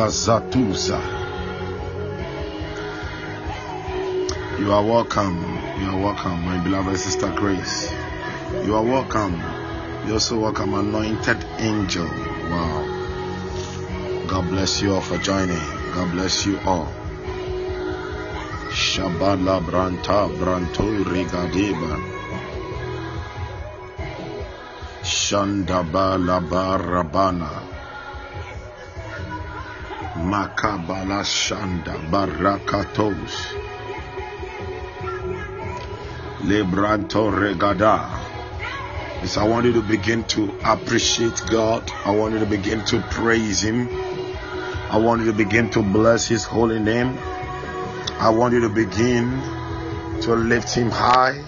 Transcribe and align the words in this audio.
Magazatuza. 0.00 0.98
You 4.58 4.72
are 4.72 4.82
welcome. 4.82 5.38
You 5.78 5.90
are 5.90 6.00
welcome, 6.00 6.42
my 6.42 6.56
beloved 6.64 6.96
sister 6.96 7.30
Grace. 7.36 7.92
You 8.64 8.76
are 8.76 8.82
welcome. 8.82 9.38
You 10.06 10.14
also 10.14 10.40
welcome, 10.40 10.72
anointed 10.72 11.44
angel. 11.58 12.06
Wow. 12.06 14.24
God 14.26 14.48
bless 14.48 14.80
you 14.80 14.94
all 14.94 15.02
for 15.02 15.18
joining. 15.18 15.60
God 15.92 16.10
bless 16.12 16.46
you 16.46 16.58
all. 16.60 16.90
Shabala 18.72 19.60
Branta 19.60 20.34
Branto 20.38 21.04
Rigadeba. 21.04 22.00
Shandabala 25.02 26.40
Barabana. 26.48 27.69
Makabala 30.30 31.24
Shanda 31.26 31.98
Barakatos. 32.08 33.34
Lebranto 36.46 37.32
Regada. 37.34 38.06
Yes, 39.22 39.36
I 39.36 39.48
want 39.48 39.66
you 39.66 39.72
to 39.72 39.82
begin 39.82 40.22
to 40.24 40.54
appreciate 40.64 41.42
God. 41.50 41.82
I 42.04 42.14
want 42.14 42.34
you 42.34 42.38
to 42.38 42.46
begin 42.46 42.84
to 42.86 43.00
praise 43.10 43.60
Him. 43.60 43.88
I 44.88 44.98
want 44.98 45.22
you 45.22 45.32
to 45.32 45.36
begin 45.36 45.68
to 45.70 45.82
bless 45.82 46.28
His 46.28 46.44
holy 46.44 46.78
name. 46.78 47.18
I 48.20 48.30
want 48.30 48.54
you 48.54 48.60
to 48.60 48.68
begin 48.68 49.42
to 50.22 50.36
lift 50.36 50.72
Him 50.72 50.90
high. 50.92 51.42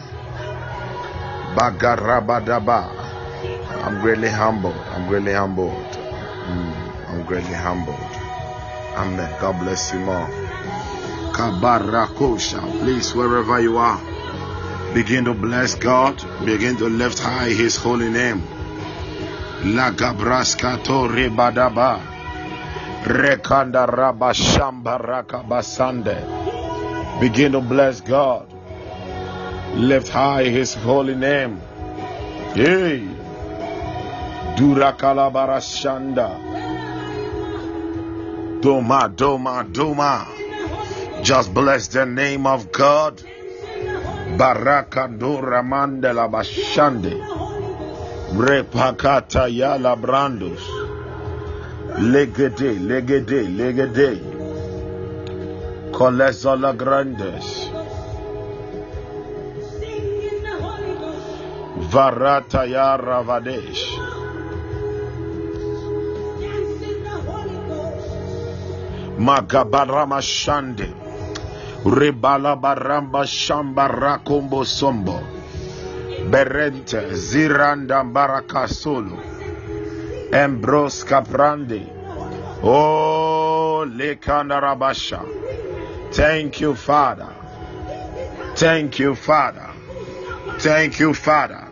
Bagarabadaba. 1.55 2.91
I'm 3.85 4.01
greatly 4.01 4.29
humbled. 4.29 4.75
I'm 4.75 5.07
greatly 5.07 5.35
humbled. 5.35 5.71
Mm, 5.71 7.11
I'm 7.11 7.25
greatly 7.25 7.55
humbled. 7.55 8.22
Amen. 8.97 9.31
God 9.41 9.59
bless 9.59 9.93
you 9.93 10.01
more. 10.01 10.29
Kabarakosha. 11.33 12.61
Please, 12.81 13.15
wherever 13.15 13.61
you 13.61 13.79
are, 13.79 14.01
begin 14.93 15.25
to 15.25 15.35
bless 15.35 15.75
God. 15.75 16.23
Begin 16.45 16.77
to 16.77 16.89
lift 16.89 17.19
high 17.19 17.49
His 17.49 17.77
holy 17.77 18.11
name. 18.11 18.43
Lagabraskato 19.63 21.09
rebadaba. 21.09 22.01
Rekanda 23.05 23.87
rabashamba 23.89 24.99
rakabasande. 25.01 27.21
Begin 27.21 27.53
to 27.53 27.61
bless 27.61 28.01
God. 28.03 28.47
Lift 29.75 30.09
high 30.09 30.45
His 30.45 30.75
holy 30.75 31.15
name. 31.15 31.61
Yay. 32.55 33.09
Durakalabarashanda. 34.57 36.52
Doma, 38.63 39.09
Doma, 39.09 39.65
Doma. 39.73 40.25
Just 41.25 41.53
bless 41.53 41.89
the 41.89 42.07
name 42.07 42.47
of 42.47 42.71
God. 42.71 43.21
Barakadura 44.39 45.63
mandela 45.67 46.31
bashande. 46.31 47.19
Repakata 48.33 49.49
yala 49.51 49.97
brandos. 50.01 50.63
Legede, 51.99 52.79
legede, 52.79 53.49
legede. 53.51 54.21
Colezola 55.91 56.73
grandes. 56.73 57.69
Varata 61.91 62.65
ya 62.65 62.97
ravadesh. 62.97 64.12
Magabarama 69.23 70.21
shande. 70.21 70.89
Ribala 71.85 72.57
baramba 72.61 73.23
shamba 73.25 73.87
rakombo 73.89 74.65
sombo. 74.67 75.21
Berente 76.31 77.15
ziranda 77.15 78.03
barakasolo. 78.03 79.19
Embros 80.33 81.05
caprande. 81.05 81.87
Oh, 82.65 83.87
lekandarabasha. 83.87 85.23
Thank 86.11 86.61
you, 86.61 86.75
Father. 86.75 87.33
Thank 88.57 88.99
you, 88.99 89.15
Father. 89.15 89.71
Thank 90.59 90.99
you, 90.99 91.15
Father. 91.15 91.69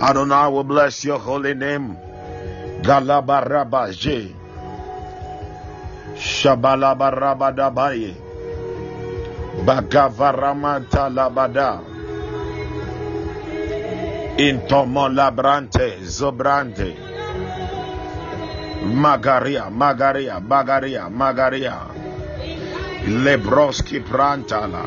Adonai 0.00 0.48
will 0.48 0.64
bless 0.64 1.04
your 1.04 1.18
holy 1.20 1.54
name. 1.54 1.96
Galabarabaje. 2.82 4.37
Shabalabarabadabaye. 6.18 8.14
Bagavaramanta 9.64 11.08
labada. 11.08 11.80
Intomo 14.38 15.08
zobrante. 16.02 16.94
Magaria, 18.84 19.70
Magaria, 19.70 20.40
Magaria, 20.40 21.08
Magaria. 21.10 21.78
Lebroski 23.06 24.00
prantala. 24.00 24.84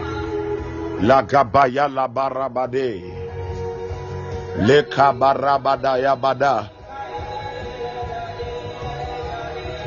La 1.01 1.23
gabaya 1.23 1.87
la 1.87 2.07
barabade. 2.07 3.03
Le 4.67 4.83
kabarabada 4.83 5.97
yabada. 5.97 6.80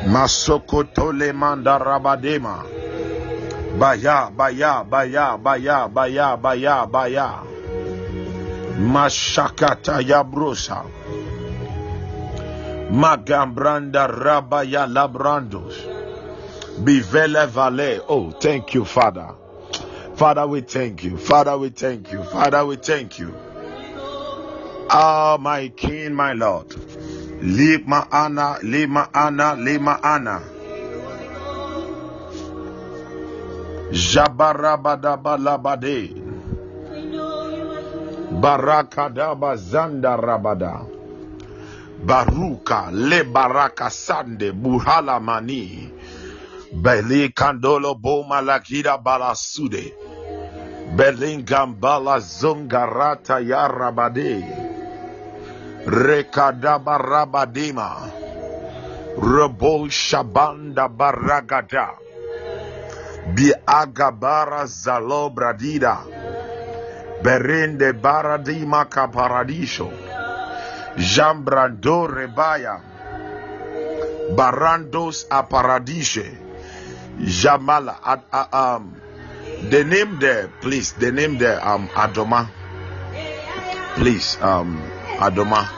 Masokoto 0.06 1.12
le 1.12 1.32
mandarabadema. 1.32 2.64
Baya, 3.78 4.30
baya, 4.30 4.84
baya, 4.84 5.36
baya, 5.38 5.88
baya, 5.88 6.36
baya, 6.36 6.86
baya. 6.86 7.30
Mashakata 8.78 10.00
yabrusa. 10.00 10.84
Magambranda 12.90 14.06
rabaya 14.06 14.86
labrandos. 14.86 15.74
Bivele 16.84 17.46
vale. 17.46 18.00
Oh, 18.08 18.30
thank 18.30 18.74
you, 18.74 18.84
Father. 18.84 19.34
Father, 20.16 20.46
we 20.46 20.60
thank 20.60 21.02
you. 21.02 21.16
Father, 21.16 21.56
we 21.58 21.70
thank 21.70 22.12
you. 22.12 22.22
Father, 22.22 22.64
we 22.64 22.76
thank 22.76 23.18
you. 23.18 23.34
Ah, 24.90 25.36
my 25.40 25.68
King, 25.68 26.14
my 26.14 26.34
Lord. 26.34 26.72
Lima 27.44 28.08
ana, 28.10 28.56
lima 28.62 29.08
ana, 29.12 29.54
lima 29.54 30.02
ana. 30.02 30.40
Jabarabadabalabade. 33.92 36.14
Barakadaba 38.40 39.56
zanda 39.56 40.16
rabada. 40.16 40.80
Baruka 42.06 42.88
le 42.92 43.24
baraka 43.24 43.90
sande 43.90 44.52
buhala 44.52 45.20
mani. 45.20 45.90
Beli 46.72 47.28
kandolo 47.28 47.94
boma 47.94 48.40
lakida 48.40 48.98
balasude. 48.98 49.94
Belingambala 50.96 52.20
zungarata 52.20 53.40
ya 53.40 53.68
rabade. 53.68 54.63
Rekadaba 55.86 56.96
rabadima. 56.98 58.08
Rebol 59.20 59.92
shabanda 59.92 60.88
baragada. 60.88 61.92
Biagabara 63.34 64.64
zalo 64.66 65.30
bradida. 65.30 66.00
Berende 67.22 67.92
baradima 67.92 68.84
kaparadisho. 68.88 69.92
Jambrando 70.96 72.06
rebaya. 72.08 72.80
Barandos 74.36 75.26
aparadishe. 75.28 76.32
Jamala. 77.20 77.96
Um, 78.52 78.96
the 79.70 79.84
name 79.84 80.18
there, 80.18 80.48
please. 80.60 80.92
The 80.94 81.12
name 81.12 81.38
there, 81.38 81.60
um, 81.64 81.88
Adoma. 81.88 82.48
Please, 83.94 84.36
um, 84.42 84.80
Adoma. 85.18 85.68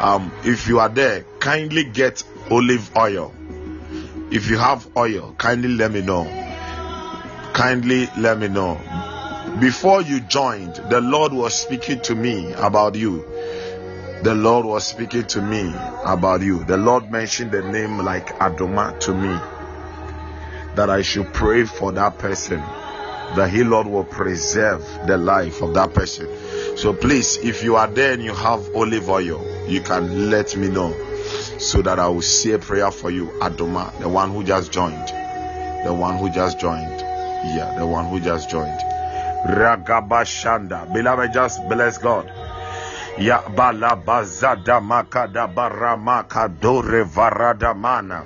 Um, 0.00 0.32
if 0.44 0.66
you 0.68 0.80
are 0.80 0.88
there, 0.88 1.24
kindly 1.38 1.84
get 1.84 2.22
olive 2.50 2.96
oil. 2.96 3.34
If 4.30 4.48
you 4.48 4.56
have 4.58 4.88
oil, 4.96 5.34
kindly 5.36 5.68
let 5.68 5.90
me 5.92 6.02
know. 6.02 6.24
Kindly 7.52 8.08
let 8.16 8.38
me 8.38 8.48
know. 8.48 8.80
Before 9.60 10.00
you 10.00 10.20
joined, 10.20 10.76
the 10.88 11.00
Lord 11.00 11.32
was 11.32 11.54
speaking 11.54 12.00
to 12.02 12.14
me 12.14 12.52
about 12.52 12.94
you. 12.94 13.24
The 14.22 14.34
Lord 14.34 14.64
was 14.64 14.86
speaking 14.86 15.24
to 15.28 15.42
me 15.42 15.72
about 16.04 16.42
you. 16.42 16.64
The 16.64 16.76
Lord 16.76 17.10
mentioned 17.10 17.50
the 17.50 17.62
name 17.62 17.98
like 17.98 18.28
Adoma 18.38 18.98
to 19.00 19.14
me. 19.14 19.34
That 20.76 20.88
I 20.88 21.02
should 21.02 21.32
pray 21.34 21.64
for 21.64 21.92
that 21.92 22.18
person. 22.18 22.62
That 23.36 23.50
He, 23.50 23.62
Lord, 23.62 23.86
will 23.86 24.04
preserve 24.04 24.84
the 25.06 25.16
life 25.16 25.62
of 25.62 25.74
that 25.74 25.94
person. 25.94 26.28
So 26.76 26.92
please, 26.92 27.36
if 27.38 27.62
you 27.62 27.76
are 27.76 27.86
there 27.86 28.12
and 28.12 28.22
you 28.22 28.34
have 28.34 28.74
olive 28.74 29.08
oil, 29.08 29.44
you 29.68 29.80
can 29.80 30.30
let 30.30 30.56
me 30.56 30.68
know 30.68 30.92
so 31.58 31.82
that 31.82 31.98
I 31.98 32.08
will 32.08 32.22
say 32.22 32.52
a 32.52 32.58
prayer 32.58 32.90
for 32.90 33.10
you. 33.10 33.26
Adoma, 33.40 33.96
the 34.00 34.08
one 34.08 34.30
who 34.30 34.42
just 34.42 34.72
joined. 34.72 35.08
The 35.84 35.94
one 35.94 36.18
who 36.18 36.30
just 36.30 36.58
joined. 36.58 37.00
Yeah, 37.00 37.74
the 37.78 37.86
one 37.86 38.06
who 38.06 38.20
just 38.20 38.50
joined. 38.50 38.80
Ragabashanda. 39.46 40.92
Beloved, 40.92 41.32
just 41.32 41.66
bless 41.68 41.98
God. 41.98 42.30
Ya 43.18 43.48
bala 43.48 43.96
bazada 43.96 44.80
makada 44.80 45.46
baramaka 45.52 46.48
dore 46.60 47.04
varada 47.04 47.74
mana. 47.74 48.24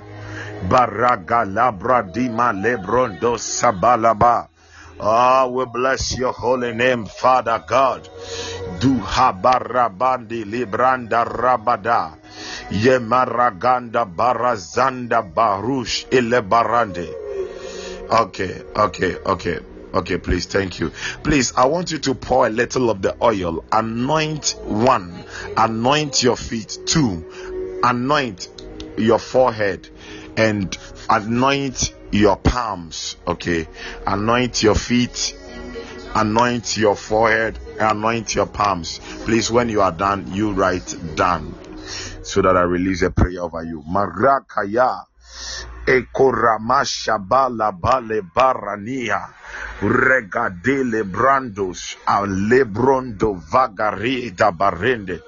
Baraga 0.69 1.45
labra 1.45 2.03
dima 2.03 2.51
lebrondo 2.53 3.37
sabalaba. 3.37 4.47
Ah, 4.99 5.47
we 5.47 5.65
bless 5.65 6.17
your 6.17 6.31
holy 6.31 6.73
name, 6.73 7.05
Father 7.05 7.63
God. 7.67 8.07
Du 8.79 8.99
habarabandi 8.99 10.45
libranda 10.45 11.25
rabada. 11.25 12.17
Yemaraganda 12.71 14.05
barazanda 14.05 15.21
barush 15.33 16.05
ile 16.11 16.41
barande. 16.41 17.13
Okay, 18.09 18.61
okay, 18.75 19.15
okay. 19.25 19.59
Okay, 19.93 20.17
please, 20.17 20.45
thank 20.45 20.79
you. 20.79 20.91
Please, 21.23 21.53
I 21.55 21.67
want 21.67 21.91
you 21.91 21.99
to 21.99 22.15
pour 22.15 22.47
a 22.47 22.49
little 22.49 22.89
of 22.89 23.01
the 23.01 23.15
oil. 23.23 23.63
Anoint 23.71 24.55
one, 24.65 25.23
anoint 25.55 26.21
your 26.21 26.35
feet. 26.35 26.77
Two, 26.85 27.79
anoint 27.81 28.49
your 28.97 29.19
forehead, 29.19 29.87
and 30.35 30.77
anoint 31.09 31.93
your 32.11 32.37
palms. 32.37 33.17
Okay, 33.27 33.67
anoint 34.05 34.63
your 34.63 34.75
feet, 34.75 35.35
anoint 36.15 36.77
your 36.77 36.95
forehead, 36.95 37.59
anoint 37.79 38.35
your 38.35 38.45
palms. 38.47 38.99
Please, 39.25 39.51
when 39.51 39.69
you 39.69 39.81
are 39.81 39.91
done, 39.91 40.31
you 40.33 40.53
write 40.53 40.95
done 41.15 41.55
so 42.23 42.41
that 42.41 42.57
I 42.57 42.61
release 42.61 43.01
a 43.01 43.11
prayer 43.11 43.41
over 43.41 43.63
you. 43.63 43.83
Ekoramasha 45.85 47.17
bala 47.19 47.71
bale 47.71 48.21
barania. 48.21 49.21
Regadele 49.81 51.03
brandos 51.03 51.97
alebrondo 52.05 53.33
vagari 53.51 54.31
da 54.35 54.51
barende. 54.51 55.21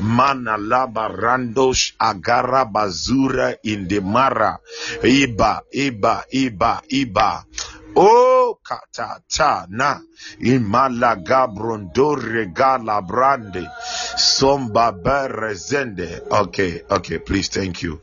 Mana 0.00 0.56
labarandos 0.56 1.94
agara 1.98 2.64
bazura 2.64 3.56
indemara. 3.62 4.58
Iba 5.02 5.62
iba 5.72 6.24
iba 6.30 6.82
iba. 6.88 7.44
Oh, 7.96 8.58
katata 8.62 9.66
na. 9.70 10.00
Imala 10.40 11.16
gabrondo 11.16 12.14
regala 12.16 13.00
brande. 13.06 13.64
Somba 14.16 14.92
berezende. 14.92 16.20
Okay, 16.30 16.82
okay, 16.90 17.18
please, 17.18 17.48
thank 17.48 17.82
you. 17.82 18.00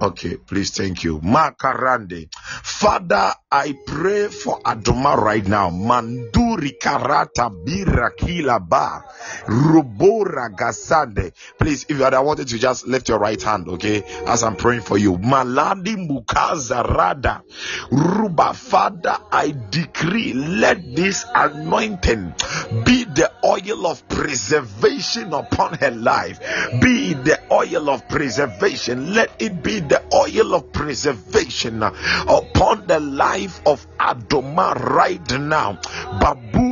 Okay, 0.00 0.36
please, 0.36 0.70
thank 0.70 1.04
you. 1.04 1.20
Makarande. 1.20 2.32
Father, 2.34 3.34
I 3.52 3.74
pray 3.86 4.28
for 4.28 4.58
Adoma 4.60 5.14
right 5.16 5.46
now. 5.46 5.68
Manduri 5.68 6.78
karata 6.80 7.50
birakila 7.50 8.66
ba. 8.66 9.04
Rubora 9.46 10.48
gasande. 10.56 11.32
Please, 11.58 11.84
if 11.88 11.98
you 11.98 12.04
are, 12.04 12.14
I 12.14 12.20
wanted 12.20 12.48
to 12.48 12.58
just 12.58 12.86
lift 12.86 13.10
your 13.10 13.18
right 13.18 13.40
hand, 13.42 13.68
okay, 13.68 14.02
as 14.26 14.42
I'm 14.42 14.56
praying 14.56 14.82
for 14.82 14.96
you. 14.96 15.18
Maladi 15.18 15.96
mukaza 15.96 16.82
rada. 16.82 17.42
Ruba, 17.90 18.54
Father, 18.54 19.18
I 19.30 19.54
decree, 19.70 20.32
let 20.32 20.96
this 20.96 21.26
anointing 21.34 22.34
be 22.84 22.99
the 23.20 23.30
oil 23.44 23.86
of 23.86 24.08
preservation 24.08 25.34
upon 25.34 25.74
her 25.74 25.90
life. 25.90 26.40
Be 26.80 27.12
the 27.12 27.38
oil 27.52 27.90
of 27.90 28.08
preservation. 28.08 29.12
Let 29.12 29.30
it 29.38 29.62
be 29.62 29.80
the 29.80 30.02
oil 30.14 30.54
of 30.54 30.72
preservation 30.72 31.82
upon 31.82 32.86
the 32.86 32.98
life 32.98 33.60
of 33.66 33.86
Adoma 33.98 34.74
right 34.74 35.30
now. 35.38 35.78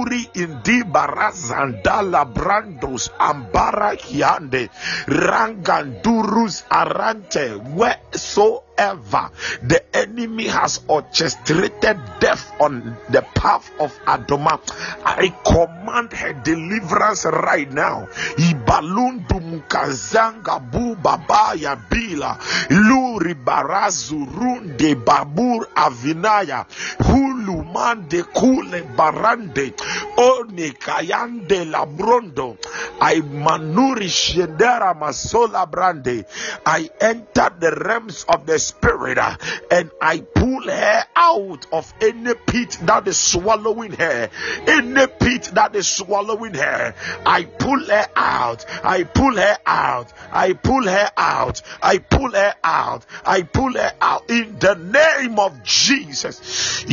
Baburi 0.09 0.25
indi 0.41 0.77
barazandala 0.89 2.25
brandos 2.25 3.11
ambara 3.21 3.93
kiande 4.01 4.71
rangandurus 5.07 6.65
arante 6.81 7.45
whereso 7.77 8.65
wherever 8.79 9.31
the 9.63 9.83
enemy 9.97 10.47
has 10.47 10.81
orchestrated 10.89 11.99
death 12.21 12.53
on 12.61 12.97
the 13.11 13.23
path 13.35 13.71
of 13.81 13.93
Adoma, 14.07 14.61
I 15.05 15.29
command 15.45 16.13
her 16.13 16.33
deliverance 16.33 17.25
right 17.25 17.71
now. 17.71 18.07
Ibalundu 18.39 19.41
mukazanga 19.41 20.61
bu 20.71 20.95
babaya 20.97 21.77
bila. 21.91 22.39
Luri 22.71 23.35
barazu 23.35 24.25
runde 24.27 24.95
babur 25.05 25.67
avinaya. 25.75 26.67
Hulu 27.03 27.38
mande 27.57 28.23
kule 28.35 28.83
barande 28.97 29.73
one 30.17 30.71
kayande 30.73 31.65
labrondo 31.65 32.57
I 33.01 33.21
manuri 33.21 34.09
shendera 34.09 34.95
masola 34.95 35.71
brande. 35.71 36.25
I 36.67 36.91
enter 37.01 37.51
the 37.59 37.71
realms 37.71 38.25
of 38.29 38.47
the 38.47 38.59
spirit 38.59 39.19
uh, 39.19 39.37
and 39.71 39.91
I 40.01 40.21
pull 40.21 40.63
her 40.63 41.05
out 41.15 41.67
of 41.73 41.93
any 42.01 42.35
pit 42.35 42.79
that 42.83 43.07
is 43.07 43.19
swallowing 43.19 43.93
her, 43.93 44.31
any 44.67 45.07
pit 45.07 45.51
that 45.55 45.77
is 45.77 45.87
swallowing 45.87 46.55
her. 46.55 46.95
I 47.25 47.45
pull 47.45 47.85
her 47.85 48.07
out, 48.17 48.65
I 48.85 49.05
pull 49.05 49.37
her 49.37 49.59
out, 49.65 50.13
I 50.33 50.53
pull 50.55 50.85
her 50.85 51.11
out, 51.17 51.63
I 51.83 51.99
pull 51.99 52.33
her 52.33 52.55
out, 52.65 53.07
I 53.25 53.43
pull 53.43 53.73
her 53.75 53.93
out. 54.01 54.29
In 54.31 54.59
the 54.59 54.75
name 54.75 55.39
of 55.39 55.63
Jesus. 55.63 56.85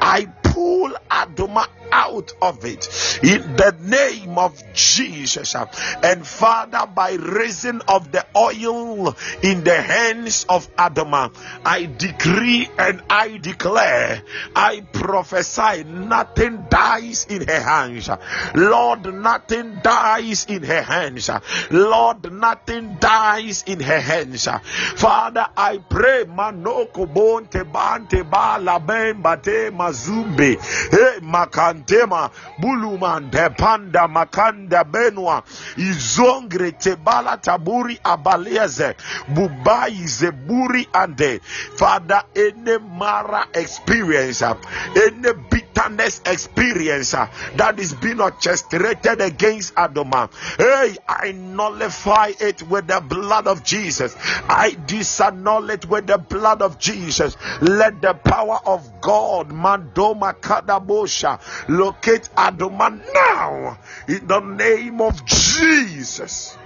I 0.00 0.28
pull 0.42 0.90
Adoma 1.10 1.66
out 1.90 2.32
of 2.42 2.64
it 2.64 2.88
in 3.22 3.56
the 3.56 3.74
name 3.80 4.38
of 4.38 4.62
Jesus. 4.74 5.54
And 6.02 6.26
Father, 6.26 6.86
by 6.86 7.12
reason 7.12 7.80
of 7.88 8.12
the 8.12 8.26
oil 8.36 9.16
in 9.42 9.64
the 9.64 9.80
hands 9.80 10.46
of 10.48 10.74
Adoma, 10.76 11.34
I 11.64 11.86
decree 11.86 12.68
and 12.78 13.02
I 13.08 13.38
declare, 13.38 14.22
I 14.54 14.80
prophesy, 14.80 15.84
nothing 15.84 16.66
dies 16.68 17.26
in 17.28 17.46
her 17.46 17.60
hands. 17.60 18.10
Lord, 18.54 19.14
nothing 19.14 19.80
dies 19.82 20.44
in 20.46 20.62
her 20.64 20.82
hands. 20.82 21.30
Lord, 21.70 22.32
nothing 22.32 22.96
dies 23.00 23.64
in 23.66 23.80
her 23.80 24.00
hands. 24.00 24.48
Father, 24.96 25.46
I 25.56 25.78
pray, 25.78 26.24
Manoko 26.24 27.06
Bonte 27.38 27.64
Bante 27.64 28.24
Bala 28.24 28.80
Bembate 28.80 29.70
Mazumbe, 29.70 30.58
Hey 30.90 31.20
Makantema, 31.20 32.32
Buluman, 32.60 33.30
Panda 33.56 34.08
Makanda 34.08 34.82
Benwa, 34.82 35.44
Izongre 35.76 36.72
Tebala 36.72 37.40
Taburi 37.40 37.96
Abalieze, 38.00 38.96
Bubai 39.28 40.02
Zeburi 40.02 40.86
Ande. 40.92 41.40
Father, 41.76 42.22
any 42.34 42.78
Marah 42.78 43.46
experience, 43.54 44.42
any 44.42 45.32
bitterness 45.48 46.20
experience 46.26 47.14
uh, 47.14 47.28
that 47.54 47.78
is 47.78 47.94
being 47.94 48.20
orchestrated 48.20 49.20
against 49.20 49.76
Adoma, 49.76 50.28
hey, 50.56 50.96
I 51.08 51.30
nullify 51.30 52.32
it 52.40 52.62
with 52.64 52.88
the 52.88 53.00
blood 53.00 53.46
of 53.46 53.62
Jesus. 53.62 54.16
I 54.48 54.70
disannul 54.86 55.70
it 55.70 55.86
with 55.88 56.08
the 56.08 56.18
blood 56.18 56.62
of 56.62 56.80
Jesus. 56.80 57.27
Let 57.60 58.00
the 58.00 58.14
power 58.14 58.58
of 58.64 59.00
God, 59.00 59.50
Mandoma 59.50 60.40
Kadabosha, 60.40 61.40
locate 61.68 62.28
Adoma 62.36 63.00
now 63.14 63.78
in 64.06 64.26
the 64.26 64.40
name 64.40 65.00
of 65.00 65.24
Jesus. 65.24 66.56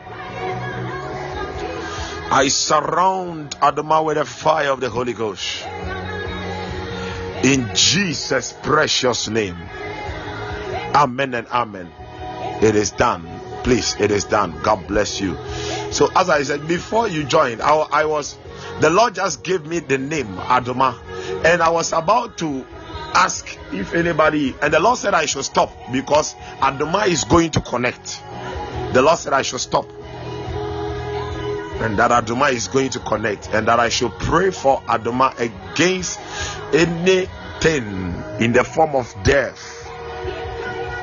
I 2.31 2.49
surround 2.49 3.51
Adama 3.61 4.05
with 4.05 4.17
the 4.17 4.25
fire 4.25 4.71
of 4.71 4.81
the 4.81 4.89
Holy 4.89 5.13
Ghost. 5.13 5.67
In 7.45 7.69
Jesus' 7.75 8.55
precious 8.63 9.29
name. 9.29 9.57
Amen 10.95 11.35
and 11.35 11.47
amen. 11.49 11.91
It 12.63 12.77
is 12.77 12.93
done. 12.93 13.27
Please, 13.65 13.97
it 14.01 14.11
is 14.11 14.25
done. 14.25 14.55
God 14.63 14.87
bless 14.87 15.21
you. 15.21 15.37
So, 15.91 16.09
as 16.17 16.31
I 16.31 16.43
said, 16.43 16.67
before 16.67 17.09
you 17.09 17.25
joined, 17.25 17.61
I, 17.61 17.75
I 17.75 18.05
was, 18.07 18.37
the 18.83 18.91
Lord 18.91 19.15
just 19.15 19.43
gave 19.45 19.65
me 19.65 19.79
the 19.79 19.97
name 19.97 20.27
Adoma, 20.37 20.99
and 21.45 21.63
I 21.63 21.71
was 21.71 21.93
about 21.93 22.37
to 22.39 22.67
ask 23.15 23.57
if 23.73 23.95
anybody, 23.95 24.55
and 24.61 24.73
the 24.73 24.81
Lord 24.81 24.99
said 24.99 25.15
I 25.15 25.27
should 25.27 25.45
stop 25.45 25.73
because 25.93 26.35
Adoma 26.61 27.07
is 27.07 27.25
going 27.25 27.51
to 27.53 27.61
connect. 27.61 28.21
The 28.93 29.01
Lord 29.01 29.19
said 29.19 29.33
I 29.33 29.43
should 29.43 29.61
stop 29.61 29.87
and 31.83 31.99
that 31.99 32.11
Adoma 32.11 32.53
is 32.53 32.69
going 32.69 32.91
to 32.91 33.01
connect, 33.01 33.49
and 33.53 33.67
that 33.67 33.81
I 33.81 33.89
should 33.89 34.13
pray 34.13 34.51
for 34.51 34.81
Adoma 34.83 35.33
against 35.39 36.21
anything 36.73 38.23
in 38.41 38.53
the 38.53 38.63
form 38.65 38.95
of 38.95 39.13
death 39.25 39.83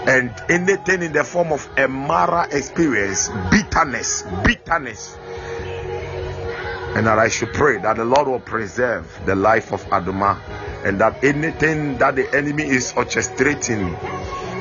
and 0.08 0.34
anything 0.50 1.02
in 1.02 1.12
the 1.12 1.24
form 1.24 1.52
of 1.52 1.70
a 1.78 1.88
Marah 1.88 2.48
experience, 2.52 3.30
bitterness, 3.52 4.24
bitterness. 4.44 5.18
And 6.96 7.06
that 7.06 7.20
I 7.20 7.30
should 7.30 7.54
pray 7.54 7.78
that 7.80 7.98
the 7.98 8.06
Lord 8.06 8.28
will 8.28 8.40
preserve 8.40 9.22
the 9.26 9.36
life 9.36 9.72
of 9.72 9.86
Adoma 9.86 10.40
and 10.84 11.00
that 11.02 11.24
anything 11.24 11.98
that 11.98 12.16
the 12.16 12.34
enemy 12.36 12.64
is 12.64 12.94
orchestrating 12.94 13.96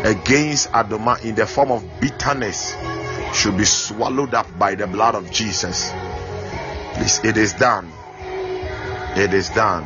against 0.04 0.70
Adoma 0.72 1.22
in 1.24 1.34
the 1.34 1.46
form 1.46 1.70
of 1.72 1.84
bitterness 2.00 2.76
should 3.32 3.56
be 3.56 3.64
swallowed 3.64 4.34
up 4.34 4.46
by 4.58 4.74
the 4.74 4.86
blood 4.86 5.14
of 5.14 5.30
Jesus. 5.30 5.90
Please, 6.94 7.20
it 7.24 7.36
is 7.36 7.52
done. 7.54 7.90
It 9.16 9.32
is 9.32 9.48
done. 9.50 9.84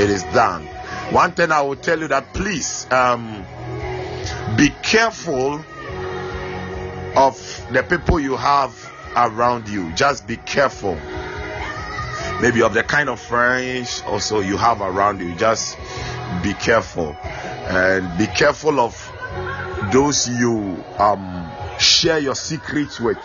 It 0.00 0.10
is 0.10 0.22
done. 0.24 0.66
One 1.12 1.32
thing 1.32 1.50
I 1.50 1.62
will 1.62 1.76
tell 1.76 1.98
you 1.98 2.08
that 2.08 2.32
please 2.32 2.86
um, 2.92 3.44
be 4.56 4.70
careful 4.82 5.64
of 7.16 7.66
the 7.72 7.82
people 7.82 8.20
you 8.20 8.36
have 8.36 8.72
around 9.16 9.68
you. 9.68 9.92
Just 9.94 10.26
be 10.26 10.36
careful. 10.36 10.94
Maybe 12.40 12.62
of 12.62 12.74
the 12.74 12.82
kind 12.82 13.08
of 13.08 13.20
friends 13.20 14.02
also 14.06 14.40
you 14.40 14.56
have 14.56 14.80
around 14.80 15.20
you. 15.20 15.34
Just 15.36 15.76
be 16.42 16.54
careful 16.54 17.14
and 17.68 18.18
be 18.18 18.26
careful 18.26 18.80
of 18.80 18.94
those 19.92 20.28
you 20.28 20.82
um 20.98 21.50
share 21.78 22.18
your 22.18 22.34
secrets 22.34 22.98
with. 23.00 23.18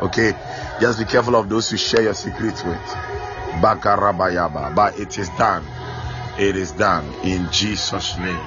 Okay, 0.00 0.32
just 0.80 0.98
be 0.98 1.04
careful 1.04 1.36
of 1.36 1.48
those 1.48 1.70
you 1.70 1.78
share 1.78 2.02
your 2.02 2.14
secrets 2.14 2.64
with. 2.64 2.80
But 3.60 4.98
it 4.98 5.18
is 5.18 5.28
done. 5.30 5.64
It 6.38 6.56
is 6.56 6.72
done 6.72 7.12
in 7.24 7.48
Jesus' 7.52 8.16
name. 8.18 8.40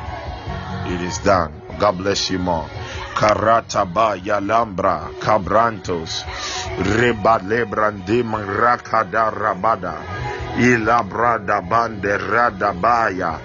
It 0.87 1.01
is 1.01 1.17
done. 1.19 1.61
God 1.79 1.97
bless 1.97 2.29
you 2.29 2.39
more. 2.39 2.67
Karataba 3.15 4.19
Yalambra 4.19 5.07
Cabrantos 5.23 6.27
Reba 6.99 7.39
Lebrande 7.39 8.21
Rakada 8.21 9.31
Rabada. 9.31 9.95
Ilabrada 10.59 11.61
Bande 11.63 12.17
Radabaya 12.19 13.39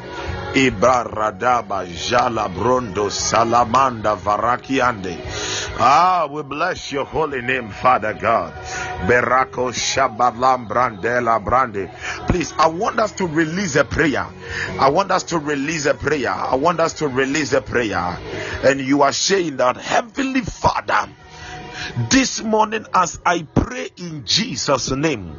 Ibaradaba 0.54 1.86
Jala 1.86 2.48
Brondo 2.48 3.06
Salamanda 3.10 4.16
Varakiande. 4.18 5.49
Ah, 5.82 6.28
we 6.30 6.42
bless 6.42 6.92
your 6.92 7.06
holy 7.06 7.40
name, 7.40 7.70
Father 7.70 8.12
God. 8.12 8.52
Berako 9.08 9.72
Shabalam 9.72 10.68
Brandela 10.68 11.42
Brande. 11.42 11.90
Please, 12.28 12.52
I 12.58 12.68
want 12.68 13.00
us 13.00 13.12
to 13.12 13.26
release 13.26 13.76
a 13.76 13.84
prayer. 13.84 14.26
I 14.78 14.90
want 14.90 15.10
us 15.10 15.22
to 15.32 15.38
release 15.38 15.86
a 15.86 15.94
prayer. 15.94 16.28
I 16.28 16.56
want 16.56 16.80
us 16.80 16.92
to 16.98 17.08
release 17.08 17.54
a 17.54 17.62
prayer. 17.62 18.18
And 18.62 18.78
you 18.78 19.00
are 19.00 19.12
saying 19.12 19.56
that, 19.56 19.78
Heavenly 19.78 20.42
Father, 20.42 21.08
this 22.10 22.42
morning 22.42 22.84
as 22.92 23.18
I 23.24 23.44
pray 23.44 23.88
in 23.96 24.26
Jesus' 24.26 24.90
name, 24.90 25.34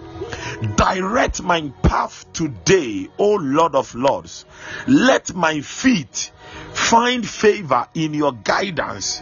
direct 0.76 1.44
my 1.44 1.72
path 1.84 2.26
today, 2.34 3.10
O 3.20 3.36
Lord 3.36 3.76
of 3.76 3.94
Lords. 3.94 4.46
Let 4.88 5.36
my 5.36 5.62
feet 5.62 6.32
find 6.74 7.28
favor 7.30 7.88
in 7.94 8.16
your 8.16 8.32
guidance. 8.32 9.22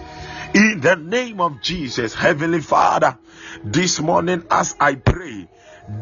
In 0.53 0.82
the 0.82 0.96
name 0.96 1.41
of 1.41 1.62
Jesus, 1.62 2.15
Heavenly 2.15 2.62
Father, 2.62 3.18
this 3.63 4.00
morning 4.00 4.44
as 4.50 4.75
I 4.79 4.96
pray, 4.96 5.48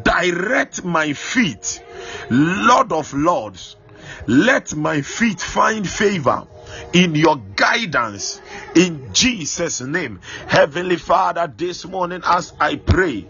direct 0.02 0.82
my 0.84 1.12
feet, 1.12 1.82
Lord 2.30 2.92
of 2.92 3.12
Lords. 3.12 3.76
Let 4.26 4.74
my 4.74 5.02
feet 5.02 5.40
find 5.40 5.88
favor 5.88 6.46
in 6.94 7.14
your 7.14 7.36
guidance 7.36 8.40
in 8.74 9.12
Jesus' 9.12 9.82
name. 9.82 10.20
Heavenly 10.46 10.96
Father, 10.96 11.52
this 11.54 11.84
morning 11.84 12.22
as 12.24 12.54
I 12.58 12.76
pray, 12.76 13.26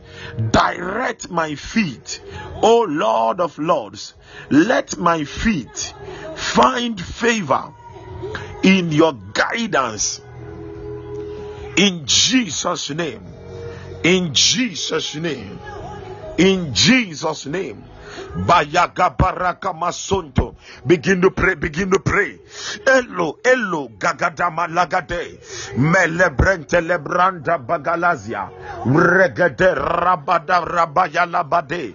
direct 0.53 1.31
my 1.31 1.57
feet, 1.57 2.21
O 2.63 2.87
Lord 2.89 3.41
of 3.41 3.59
Lords. 3.59 4.15
Let 4.51 4.97
my 4.97 5.25
feet 5.25 5.95
find 6.37 7.01
favor 7.01 7.75
in 8.63 8.93
your 8.93 9.15
guidance 9.33 10.21
in 11.79 12.05
Jesus' 12.07 12.91
name. 12.91 13.23
In 14.03 14.35
Jesus' 14.35 15.15
name. 15.15 15.59
In 16.37 16.75
Jesus' 16.75 17.47
name. 17.47 17.85
Begin 20.87 21.21
to 21.23 21.31
pray, 21.31 21.55
begin 21.55 21.91
to 21.91 22.01
pray. 22.01 22.39
Elo, 22.87 23.39
elo, 23.45 23.89
gagadama 23.97 24.67
lagade. 24.67 25.39
Melebrente 25.79 26.81
lebranda 26.83 27.59
bagalazia. 27.59 28.51
Regede 28.85 29.75
rabada 29.75 30.61
rabaya 30.67 31.27
labade. 31.27 31.95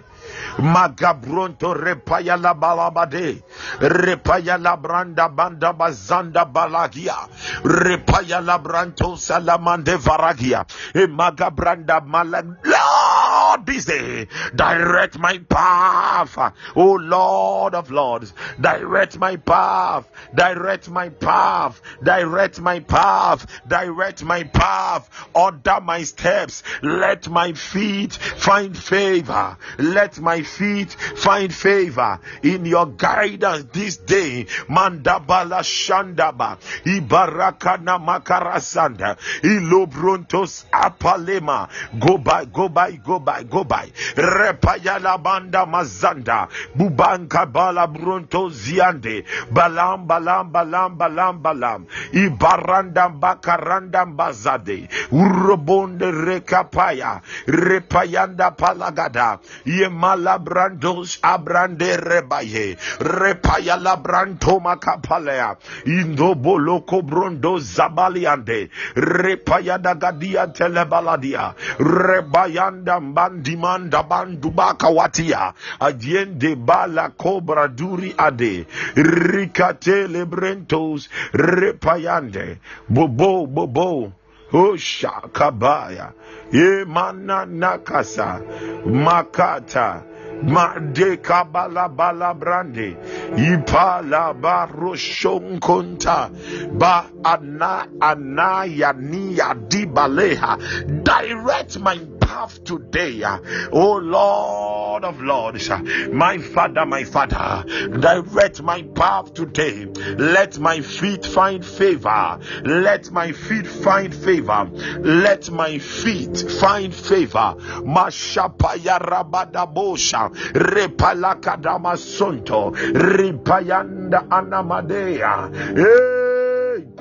Magabronto 0.58 1.74
repaya 1.74 2.36
la 2.40 2.54
balabade, 2.54 3.42
repaya 3.80 4.56
la 4.56 4.76
branda 4.76 5.28
banda 5.28 5.72
bazanda 5.72 6.44
balagia, 6.44 7.28
repaya 7.64 8.40
la 8.40 8.58
branto 8.58 9.16
salamande 9.16 9.96
varagia, 9.98 10.64
e 10.94 11.06
magabranda 11.06 12.00
malag. 12.06 12.56
Lord, 12.64 13.66
this 13.66 13.86
day, 13.86 14.28
direct 14.54 15.18
my 15.18 15.38
path, 15.38 16.38
oh 16.76 16.94
Lord 16.94 17.74
of 17.74 17.90
Lords, 17.90 18.32
direct 18.60 19.18
my 19.18 19.36
path, 19.36 20.08
direct 20.34 20.88
my 20.88 21.08
path, 21.08 21.80
direct 22.02 22.60
my 22.60 22.78
path, 22.78 23.46
direct 23.66 24.22
my 24.22 24.44
path, 24.44 25.10
order 25.34 25.80
my 25.82 26.04
steps, 26.04 26.62
let 26.82 27.28
my 27.28 27.52
feet 27.52 28.14
find 28.14 28.76
favor, 28.78 29.56
let 29.78 30.20
my 30.20 30.43
feet 30.44 30.90
find 30.92 31.52
favor 31.52 32.20
in 32.42 32.64
your 32.66 32.86
guidance 32.86 33.66
this 33.72 33.96
day. 33.98 34.44
Mandabala 34.68 35.62
Shandaba, 35.62 36.58
Ibarakana 36.84 37.98
Makarasanda, 37.98 39.16
Ilobrontos 39.42 40.64
Apalema. 40.70 41.68
Go 41.98 42.18
by, 42.18 42.44
go 42.44 42.68
by, 42.68 42.92
go 42.92 43.18
by, 43.18 43.42
go 43.42 43.64
by. 43.64 43.90
Repayala 44.14 45.22
Banda 45.22 45.66
Mazanda, 45.66 46.48
Bubanka 46.76 47.50
Bala 47.50 47.86
Bronto 47.86 48.50
Ziande, 48.50 49.24
Balam 49.52 50.06
Balam 50.06 50.50
Balam 50.52 50.96
Balam 50.96 51.42
Balam, 51.42 51.86
Ibaranda 52.12 53.08
Bakaranda 53.18 54.04
Bazade, 54.04 54.88
Urobonde 55.10 56.10
Rekapaya, 56.12 57.22
Repayanda 57.46 58.56
Palagada, 58.56 59.40
Yemala 59.64 60.33
labrandos 60.34 61.18
abrande 61.22 61.96
rebaye 61.96 62.76
repaya 62.98 63.76
labranto 63.76 64.60
makapalea 64.60 65.56
indo 65.86 66.34
boloko 66.34 67.02
brondo 67.02 67.58
zabaliande 67.58 68.70
repaya 68.94 69.78
dagadia 69.78 70.46
telebaladia 70.46 71.54
rebayanda 71.78 73.00
mbandimanda 73.00 74.02
bandubaka 74.02 74.88
watia 74.88 75.52
adiende 75.80 76.56
bala 76.56 77.08
cobra 77.10 77.68
duri 77.68 78.14
ade 78.18 78.66
rikate 78.96 80.08
lebrentos 80.08 81.08
repayande 81.32 82.58
bobo 82.88 83.46
bobo 83.46 84.12
Osha 84.54 85.10
kabaya, 85.32 86.12
ye 86.52 86.84
nakasa, 86.84 88.40
makata, 88.86 90.02
Mande 90.46 91.16
kabala 91.22 91.88
bala 91.94 92.34
brande. 92.34 92.96
Ipala 93.36 94.34
baroshonkonta 94.34 96.30
ba 96.78 97.10
ana 97.24 97.86
ana 98.00 98.66
yani 98.66 99.36
di 99.68 99.86
baleha. 99.86 100.58
Direct 101.04 101.78
my 101.80 101.98
path 102.20 102.64
today 102.64 103.22
ah. 103.22 103.38
oh 103.72 103.96
lord 103.98 105.04
of 105.04 105.20
lords 105.20 105.68
ah. 105.70 105.78
my 106.10 106.38
father 106.38 106.86
my 106.86 107.04
father 107.04 107.64
direct 108.00 108.62
my 108.62 108.82
path 108.94 109.34
today. 109.34 109.86
Let 110.16 110.58
my 110.58 110.80
feet 110.80 111.24
find 111.24 111.64
favor. 111.64 112.38
Let 112.64 113.10
my 113.10 113.32
feet 113.32 113.66
find 113.66 114.14
favor. 114.14 114.64
Let 115.00 115.50
my 115.50 115.78
feet 115.78 116.38
find 116.60 116.94
favor. 116.94 117.54
Mashapaya 117.84 118.98
rabadabosha 119.00 120.33
repalakadama 120.54 121.96
sonto 121.96 122.72
ripayanda 122.94 124.30
anamadea. 124.30 125.50
Hey 125.76 126.23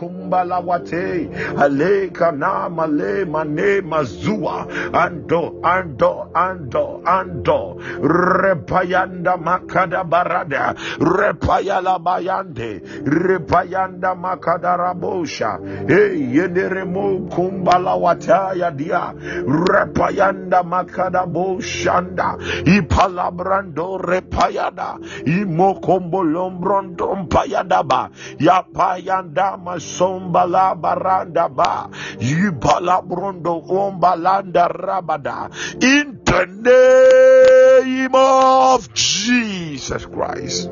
kumbala 0.04 0.60
wate 0.60 1.30
ale 1.58 2.10
kana 2.12 2.70
male 2.70 3.26
mane 3.26 3.82
mazua 3.82 4.68
ando 4.94 5.60
ando 5.64 6.28
ando 6.34 7.02
ando. 7.06 7.80
Repayanda 8.04 9.38
makada 9.38 10.04
barada 10.04 10.76
repayala 11.00 12.00
bayande 12.04 12.82
repayanda 13.06 14.16
makada 14.16 14.76
rabosha. 14.78 15.60
Hey 15.88 16.20
yenderemo 16.36 17.30
kumbala 17.32 17.96
wataya 17.96 18.72
dia 18.76 19.14
repayanda 19.48 20.64
makada 20.64 21.26
boshanda. 21.26 22.38
Ipalabrando 22.66 23.98
repayada 23.98 24.98
imokombo 25.26 26.24
lombrondo 26.24 27.16
mpayadaba 27.16 28.10
yapayanda 28.40 29.58
masombala 29.94 30.74
baranda 30.74 31.46
ba 31.50 31.86
yipalabrondo 32.18 33.62
ombalanda 33.70 34.66
rabada 34.68 35.50
in 35.82 36.18
the 36.26 36.46
name 36.66 38.16
of 38.18 38.90
Jesus 38.98 40.06
Christ 40.10 40.70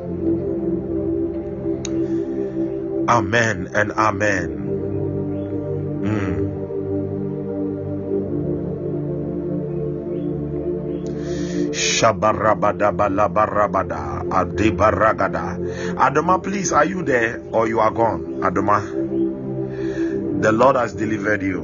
amen 3.06 3.70
and 3.70 3.94
amen 3.94 4.48
mm. 6.02 6.42
Shabarabadabalabada 11.72 14.28
Adibaragada. 14.28 15.56
Adoma, 15.96 16.42
please, 16.42 16.72
are 16.72 16.84
you 16.84 17.02
there 17.02 17.40
or 17.52 17.66
you 17.68 17.80
are 17.80 17.90
gone? 17.90 18.42
Adoma. 18.44 19.01
The 20.42 20.50
Lord 20.50 20.74
has 20.74 20.92
delivered 20.92 21.40
you. 21.40 21.60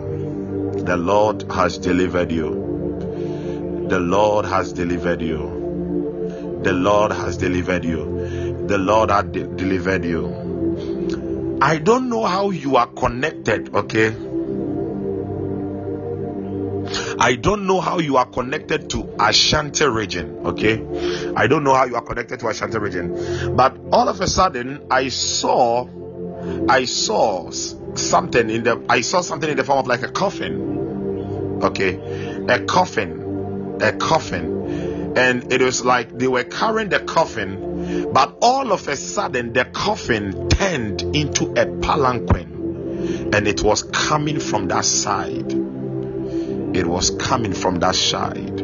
The 0.85 0.97
Lord 0.97 1.51
has 1.51 1.79
delivered 1.79 2.31
you. 2.31 3.87
The 3.89 3.99
Lord 3.99 4.45
has 4.45 4.73
delivered 4.73 5.21
you. 5.21 6.61
The 6.63 6.73
Lord 6.73 7.11
has 7.11 7.37
delivered 7.37 7.85
you. 7.85 8.67
The 8.69 8.79
Lord 8.79 9.11
has 9.11 9.25
de- 9.25 9.49
delivered 9.49 10.05
you. 10.05 11.59
I 11.61 11.79
don't 11.79 12.09
know 12.09 12.25
how 12.25 12.51
you 12.51 12.77
are 12.77 12.87
connected, 12.87 13.75
okay? 13.75 14.15
I 17.19 17.35
don't 17.35 17.67
know 17.67 17.81
how 17.81 17.99
you 17.99 18.17
are 18.17 18.27
connected 18.27 18.91
to 18.91 19.13
Ashanti 19.19 19.87
region, 19.87 20.47
okay? 20.47 21.33
I 21.35 21.49
don't 21.49 21.65
know 21.65 21.75
how 21.75 21.87
you 21.87 21.97
are 21.97 22.05
connected 22.05 22.39
to 22.39 22.49
Ashanti 22.49 22.79
region, 22.79 23.57
but 23.57 23.77
all 23.91 24.09
of 24.09 24.21
a 24.21 24.29
sudden 24.29 24.87
I 24.89 25.09
saw, 25.09 25.89
I 26.69 26.85
saw 26.85 27.51
something 27.99 28.51
in 28.51 28.63
the, 28.65 28.85
I 28.89 29.01
saw 29.03 29.21
something 29.21 29.51
in 29.51 29.57
the 29.57 29.65
form 29.65 29.79
of 29.79 29.87
like 29.87 30.03
a 30.03 30.09
coffin, 30.09 31.61
okay? 31.63 32.45
A 32.49 32.65
coffin, 32.65 33.79
a 33.81 33.93
coffin, 33.93 35.15
and 35.17 35.53
it 35.53 35.61
was 35.61 35.85
like 35.85 36.17
they 36.17 36.29
were 36.29 36.45
carrying 36.45 36.89
the 36.89 37.01
coffin, 37.01 38.11
but 38.13 38.39
all 38.41 38.73
of 38.73 38.89
a 38.89 38.97
sudden 38.97 39.53
the 39.53 39.65
coffin 39.65 40.49
turned 40.49 41.03
into 41.03 41.47
a 41.53 41.67
palanquin, 41.67 43.35
and 43.35 43.47
it 43.49 43.63
was 43.63 43.83
coming 43.83 44.41
from 44.41 44.69
that 44.69 44.85
side 44.85 45.53
it 46.75 46.87
was 46.87 47.11
coming 47.11 47.55
from 47.55 47.81
that 47.81 47.97
side. 47.97 48.61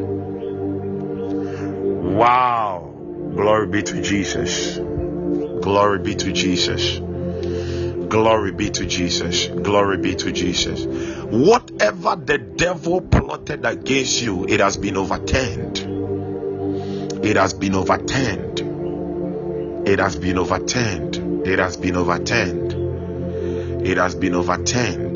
Wow. 2.07 2.95
Glory 3.35 3.67
be 3.67 3.83
to 3.83 4.03
Jesus. 4.03 4.79
Glory 4.79 5.99
be 5.99 6.15
to 6.15 6.33
Jesus. 6.33 6.99
Glory 8.15 8.53
be 8.53 8.71
to 8.71 8.87
Jesus. 8.87 9.49
Glory 9.49 9.99
be 9.99 10.15
to 10.15 10.31
Jesus. 10.31 10.87
Whatever 10.87 12.15
the 12.15 12.39
devil 12.39 13.01
plotted 13.01 13.67
against 13.67 14.23
you, 14.23 14.47
it 14.47 14.61
has 14.61 14.77
been 14.77 14.97
overturned. 14.97 15.79
It 17.25 17.35
has 17.35 17.55
been 17.55 17.75
overturned. 17.75 18.61
It 19.89 19.99
has 19.99 20.15
been 20.15 20.39
overturned. 20.39 21.17
It 21.45 21.59
has 21.59 21.77
been 21.77 21.97
overturned. 21.97 23.85
It 23.85 23.97
has 23.97 24.15
been 24.15 24.37
overturned 24.37 25.15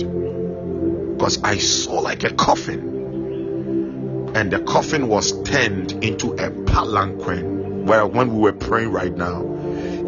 because 1.16 1.40
I 1.44 1.58
saw 1.58 2.00
like 2.00 2.24
a 2.24 2.34
coffin, 2.34 4.32
and 4.34 4.50
the 4.50 4.58
coffin 4.58 5.06
was 5.06 5.40
turned 5.44 5.92
into 6.02 6.32
a 6.32 6.50
palanquin. 6.50 7.84
Where 7.84 8.04
when 8.04 8.34
we 8.34 8.40
were 8.40 8.52
praying 8.52 8.90
right 8.90 9.16
now, 9.16 9.57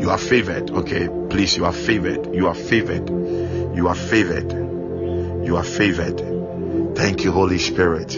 you 0.00 0.10
are 0.10 0.18
favored. 0.18 0.70
Okay, 0.70 1.08
please, 1.28 1.56
you 1.56 1.64
are 1.66 1.72
favored. 1.72 2.34
You 2.34 2.46
are 2.48 2.54
favored. 2.54 3.08
You 3.76 3.88
are 3.88 3.94
favored. 3.94 4.50
You 5.44 5.56
are 5.56 5.62
favored. 5.64 6.96
Thank 6.96 7.24
you, 7.24 7.32
Holy 7.32 7.58
Spirit. 7.58 8.10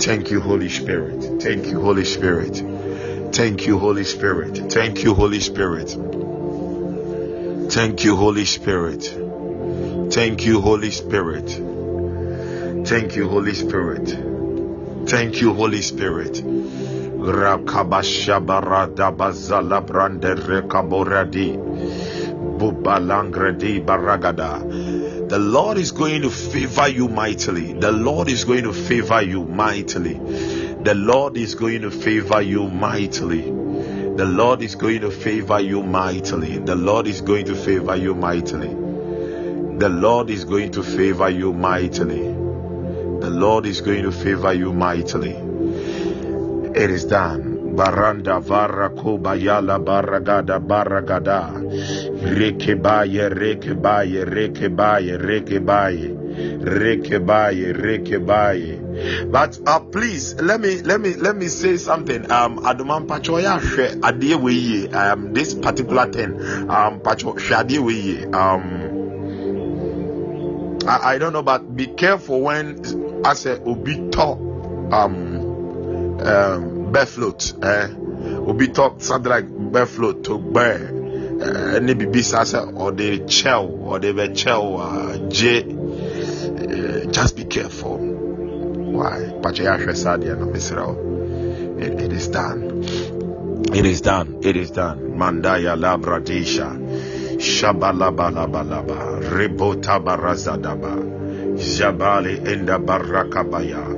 Thank 0.00 0.30
you, 0.30 0.40
Holy 0.40 0.68
Spirit. 0.68 1.42
Thank 1.42 1.66
you, 1.66 1.80
Holy 1.80 2.04
Spirit. 2.04 3.34
Thank 3.34 3.66
you, 3.66 3.78
Holy 3.78 4.04
Spirit. 4.04 4.72
Thank 4.72 5.04
you, 5.04 5.14
Holy 5.14 5.40
Spirit. 5.40 5.80
Thank 7.72 8.04
you, 8.04 8.16
Holy 8.16 8.44
Spirit. 8.44 9.02
Thank 10.12 10.46
you, 10.46 10.60
Holy 10.60 10.90
Spirit. 10.90 11.48
Thank 12.86 13.16
you, 13.16 13.28
Holy 13.28 13.54
Spirit. 13.54 14.08
Thank 15.08 15.40
you, 15.40 15.52
Holy 15.52 15.82
Spirit. 15.82 16.42
Rakabashabaradabazala 17.26 19.80
brande 19.84 20.34
rekaboradi. 20.34 21.58
Bubalangredi 22.58 23.80
baragada. 23.84 24.60
The 25.28 25.38
Lord 25.38 25.78
is 25.78 25.90
going 25.90 26.22
to 26.22 26.30
favor 26.30 26.88
you 26.88 27.08
mightily. 27.08 27.72
The 27.72 27.90
Lord 27.90 28.28
is 28.28 28.44
going 28.44 28.62
to 28.62 28.72
favor 28.72 29.20
you 29.22 29.44
mightily. 29.44 30.14
The 30.14 30.94
Lord 30.94 31.36
is 31.36 31.56
going 31.56 31.82
to 31.82 31.90
favor 31.90 32.40
you 32.40 32.68
mightily. 32.68 33.42
The 33.42 34.24
Lord 34.24 34.62
is 34.62 34.76
going 34.76 35.00
to 35.00 35.10
favor 35.10 35.60
you 35.60 35.82
mightily. 35.82 36.58
The 36.58 36.76
Lord 36.76 37.08
is 37.08 37.20
going 37.22 37.46
to 37.46 37.56
favor 37.56 37.96
you 37.96 38.14
mightily. 38.14 38.68
The 39.78 39.88
Lord 39.88 40.30
is 40.30 40.44
going 40.44 40.70
to 40.72 40.82
favor 40.82 41.28
you 41.28 41.52
mightily. 41.52 42.22
The 42.22 43.30
Lord 43.30 43.66
is 43.66 43.80
going 43.80 44.04
to 44.04 44.12
favor 44.12 44.52
you 44.54 44.72
mightily. 44.72 45.45
It 46.76 46.90
is 46.90 47.04
done. 47.06 47.74
Baranda 47.76 48.40
vara 48.40 48.90
kobayala 48.90 49.78
baragada 49.82 50.60
baragada. 50.60 51.52
Rekebaye 52.36 53.28
rekebaye 53.32 54.24
rekebaye 54.24 55.16
rekebaye 55.16 56.08
rekebaye 56.60 57.72
rekebaye. 57.72 59.30
But 59.32 59.58
uh, 59.66 59.80
please 59.80 60.34
let 60.40 60.60
me 60.60 60.82
let 60.82 61.00
me 61.00 61.14
let 61.14 61.36
me 61.36 61.48
say 61.48 61.76
something. 61.78 62.30
Um, 62.30 62.58
Aduman 62.58 63.06
Pachoya 63.06 63.60
share 63.60 63.96
adie 64.02 64.34
weye. 64.36 64.92
Um, 64.94 65.32
this 65.32 65.54
particular 65.54 66.10
thing. 66.12 66.38
Um, 66.70 67.00
Pacho 67.00 67.36
share 67.36 67.58
adie 67.58 67.78
weye. 67.78 68.34
Um. 68.34 68.92
I, 70.88 71.14
I 71.14 71.18
don't 71.18 71.32
know, 71.32 71.42
but 71.42 71.74
be 71.74 71.86
careful 71.86 72.42
when 72.42 73.22
I 73.24 73.34
say 73.34 73.58
obi 73.64 74.08
talk 74.10 74.38
um 74.92 75.25
um, 76.20 76.92
bear 76.92 77.06
float 77.06 77.52
eh? 77.62 77.88
obi 78.46 78.68
talk 78.68 79.00
something 79.02 79.30
like 79.30 79.46
bear 79.72 79.86
float 79.86 80.24
to 80.24 80.38
bear 80.38 80.92
ɛne 81.36 81.90
eh, 81.90 81.94
biribi 81.94 82.22
chow, 82.24 82.70
or 82.74 82.92
ɔde 82.92 83.26
kyɛw 83.26 83.64
ɔde 83.92 84.12
bɛkyɛw 84.16 85.28
jay. 85.30 85.62
just 87.12 87.36
be 87.36 87.44
careful. 87.44 87.98
Why? 87.98 89.32
But 89.42 89.60
i 89.60 89.64
ahwɛ 89.64 89.94
saa 89.96 90.16
deɛ 90.16 90.38
no 90.38 90.46
mesrɛ 90.46 90.86
wo 90.86 90.94
it 91.78 92.12
is 92.12 92.28
done. 92.28 92.84
It 93.74 93.84
is 93.84 94.00
done. 94.00 94.38
It 94.42 94.56
is 94.56 94.70
done. 94.70 94.98
Mandaya 95.18 95.76
labradesha 95.76 96.68
shabalabalabalaba 97.38 99.20
ribota 99.36 100.00
barazadaba 100.00 100.94
jabali 101.56 102.40
enda 102.46 102.78
barakabaya 102.78 103.95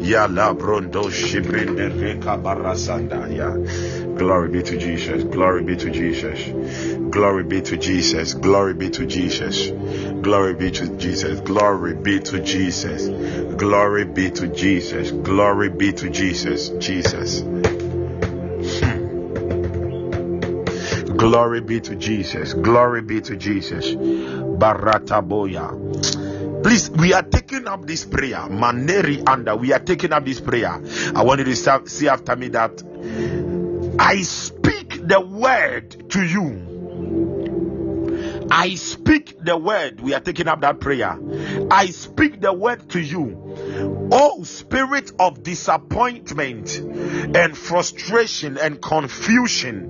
Yala 0.00 0.56
Brondo 0.58 1.10
Shibrinde 1.10 1.88
Reka 2.00 2.38
Barazanda, 2.38 3.28
ya. 3.34 3.50
Glory 4.16 4.48
be 4.50 4.62
to 4.62 4.76
Jesus, 4.78 5.24
glory 5.24 5.62
be 5.62 5.76
to 5.76 5.90
Jesus, 5.90 6.38
glory 7.10 7.44
be 7.44 7.60
to 7.62 7.76
Jesus, 7.76 8.34
glory 8.34 8.74
be 8.74 8.90
to 8.90 9.06
Jesus, 9.06 9.70
glory 10.22 10.54
be 10.54 10.70
to 10.70 10.86
Jesus, 10.90 11.40
glory 11.40 11.94
be 11.94 12.20
to 12.20 12.40
Jesus, 12.40 13.08
glory 13.56 14.04
be 14.04 14.30
to 14.30 14.48
Jesus, 14.48 15.10
glory 15.10 15.68
be 15.70 15.92
to 15.92 16.10
Jesus, 16.10 16.68
Jesus. 16.78 17.42
Glory 21.20 21.60
be 21.60 21.80
to 21.80 21.94
Jesus. 21.96 22.54
Glory 22.54 23.02
be 23.02 23.20
to 23.20 23.36
Jesus. 23.36 23.90
Barataboya. 23.92 25.68
Please, 26.62 26.90
we 26.90 27.12
are 27.14 27.22
taking 27.22 27.66
up 27.66 27.86
this 27.86 28.04
prayer. 28.04 28.40
Maneri 28.48 29.22
under. 29.26 29.56
We 29.56 29.72
are 29.72 29.78
taking 29.78 30.12
up 30.12 30.24
this 30.24 30.40
prayer. 30.40 30.80
I 31.14 31.22
want 31.22 31.38
you 31.40 31.46
to 31.46 31.88
see 31.88 32.08
after 32.08 32.36
me 32.36 32.48
that 32.48 32.82
I 33.98 34.22
speak 34.22 35.06
the 35.06 35.20
word 35.20 36.10
to 36.10 36.22
you. 36.22 36.70
I 38.50 38.74
speak 38.74 39.36
the 39.42 39.56
word. 39.56 40.00
We 40.00 40.12
are 40.14 40.20
taking 40.20 40.48
up 40.48 40.60
that 40.62 40.80
prayer. 40.80 41.18
I 41.70 41.86
speak 41.86 42.40
the 42.40 42.52
word 42.52 42.90
to 42.90 43.00
you. 43.00 44.08
Oh, 44.12 44.42
spirit 44.42 45.12
of 45.18 45.42
disappointment 45.42 46.76
and 46.76 47.56
frustration 47.56 48.58
and 48.58 48.82
confusion, 48.82 49.88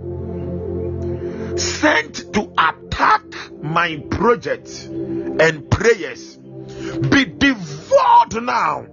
sent 1.56 2.34
to 2.34 2.52
attack 2.58 3.24
my 3.62 3.96
project 4.10 4.68
and 4.88 5.70
prayers, 5.70 6.38
be 7.10 7.24
devoured 7.24 8.42
now 8.42 8.86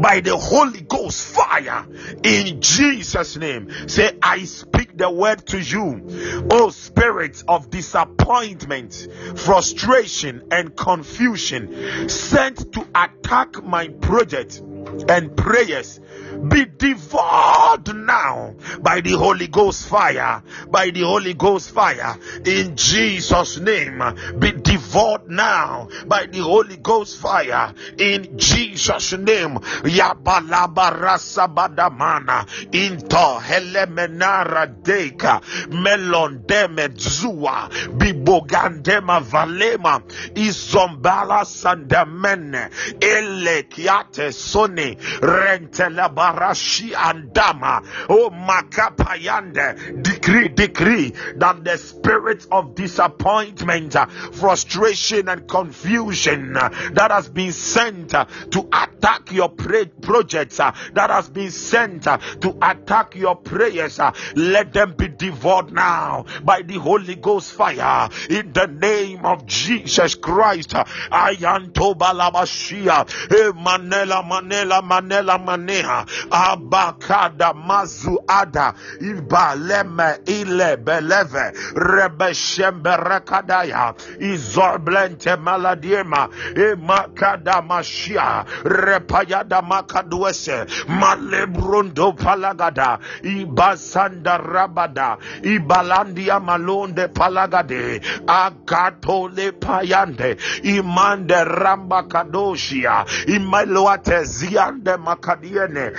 by 0.00 0.20
the 0.20 0.36
Holy 0.36 0.80
Ghost 0.80 1.24
fire 1.26 1.86
in 2.22 2.60
Jesus' 2.60 3.36
name. 3.36 3.88
Say, 3.88 4.16
I 4.22 4.44
speak 4.44 4.96
the 4.96 5.10
word 5.10 5.46
to 5.48 5.60
you, 5.60 6.46
oh 6.50 6.70
spirits 6.70 7.44
of 7.46 7.70
disappointment, 7.70 9.08
frustration, 9.36 10.48
and 10.50 10.76
confusion 10.76 12.08
sent 12.08 12.72
to 12.72 12.86
attack 12.94 13.62
my 13.62 13.88
project 13.88 14.60
and 15.08 15.36
prayers 15.36 16.00
be 16.48 16.64
devoured 16.64 17.94
now 17.94 18.54
by 18.80 19.00
the 19.00 19.12
Holy 19.12 19.46
Ghost 19.46 19.86
fire, 19.88 20.42
by 20.70 20.90
the 20.90 21.02
Holy 21.02 21.34
Ghost 21.34 21.70
fire 21.70 22.16
in 22.44 22.74
Jesus' 22.76 23.58
name. 23.58 24.02
Be 24.38 24.50
devoured 24.52 25.28
now 25.28 25.88
by 26.06 26.26
the 26.26 26.38
Holy 26.38 26.76
Ghost 26.78 27.18
fire 27.18 27.74
in 27.98 28.38
Jesus' 28.38 29.12
name. 29.12 29.58
Yabalabarasabadamana 29.84 32.46
into 32.74 33.16
Helemenara 33.16 34.66
Deka 34.82 35.42
Melon 35.70 36.42
Demedzua 36.46 37.68
Bibogandema 37.98 39.20
Valema 39.22 40.02
Izombala 40.34 41.44
Sandamene 41.44 42.70
Elekiate 43.00 44.32
Rentelaba 44.76 46.22
Barashi 46.22 46.92
Andama. 46.92 47.84
Oh 48.08 48.30
Makapayande. 48.30 50.02
Decree, 50.02 50.48
decree 50.48 51.12
that 51.36 51.64
the 51.64 51.76
spirit 51.76 52.46
of 52.50 52.74
disappointment, 52.74 53.96
uh, 53.96 54.06
frustration, 54.06 55.28
and 55.28 55.48
confusion 55.48 56.56
uh, 56.56 56.68
that 56.92 57.10
has 57.10 57.28
been 57.28 57.52
sent 57.52 58.14
uh, 58.14 58.24
to 58.50 58.68
attack 58.72 59.32
your 59.32 59.48
projects, 59.48 60.56
that 60.56 61.10
has 61.10 61.28
been 61.28 61.50
sent 61.50 62.02
to 62.04 62.56
attack 62.62 63.14
your 63.14 63.36
prayers, 63.36 63.98
let 64.34 64.72
them 64.72 64.94
be 64.96 65.08
devoured 65.08 65.72
now 65.72 66.24
by 66.44 66.62
the 66.62 66.74
Holy 66.78 67.16
Ghost 67.16 67.52
fire 67.52 68.08
in 68.30 68.52
the 68.52 68.66
name 68.66 69.24
of 69.24 69.46
Jesus 69.46 70.14
Christ. 70.14 70.74
I 70.74 71.36
am 71.42 71.72
Tobalabashia, 71.72 73.06
Manela, 73.54 74.22
Manela, 74.62 74.82
Manela, 74.82 75.38
Maneha, 75.38 76.04
abakada 76.30 77.52
mazuada. 77.52 78.74
Ibaleme 79.00 80.18
ile 80.26 80.76
beleve. 80.76 81.52
Rebeshemberekadaya 81.74 83.94
izorblente 84.20 85.36
maladiema. 85.36 86.28
Emakada 86.54 87.62
mashia. 87.62 88.44
Repayada 88.64 89.62
makaduese. 89.62 90.66
Malebrundo 90.88 92.12
palagada. 92.12 92.98
Ibasanda 93.22 94.38
rabada. 94.38 95.16
Ibalandia 95.42 96.40
malonde 96.40 97.08
palagade. 97.08 98.00
Agatole 98.26 99.52
payande 99.52 100.36
imande 100.62 101.44
ramba 101.44 102.02
kadoshia. 102.02 103.04
Imaloate 103.26 104.24
ziande 104.52 104.96
makadiene 104.96 105.92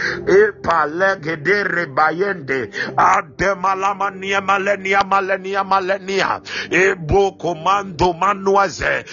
malenia 4.42 5.64
malenia 5.64 5.64
manuaze 8.14 9.06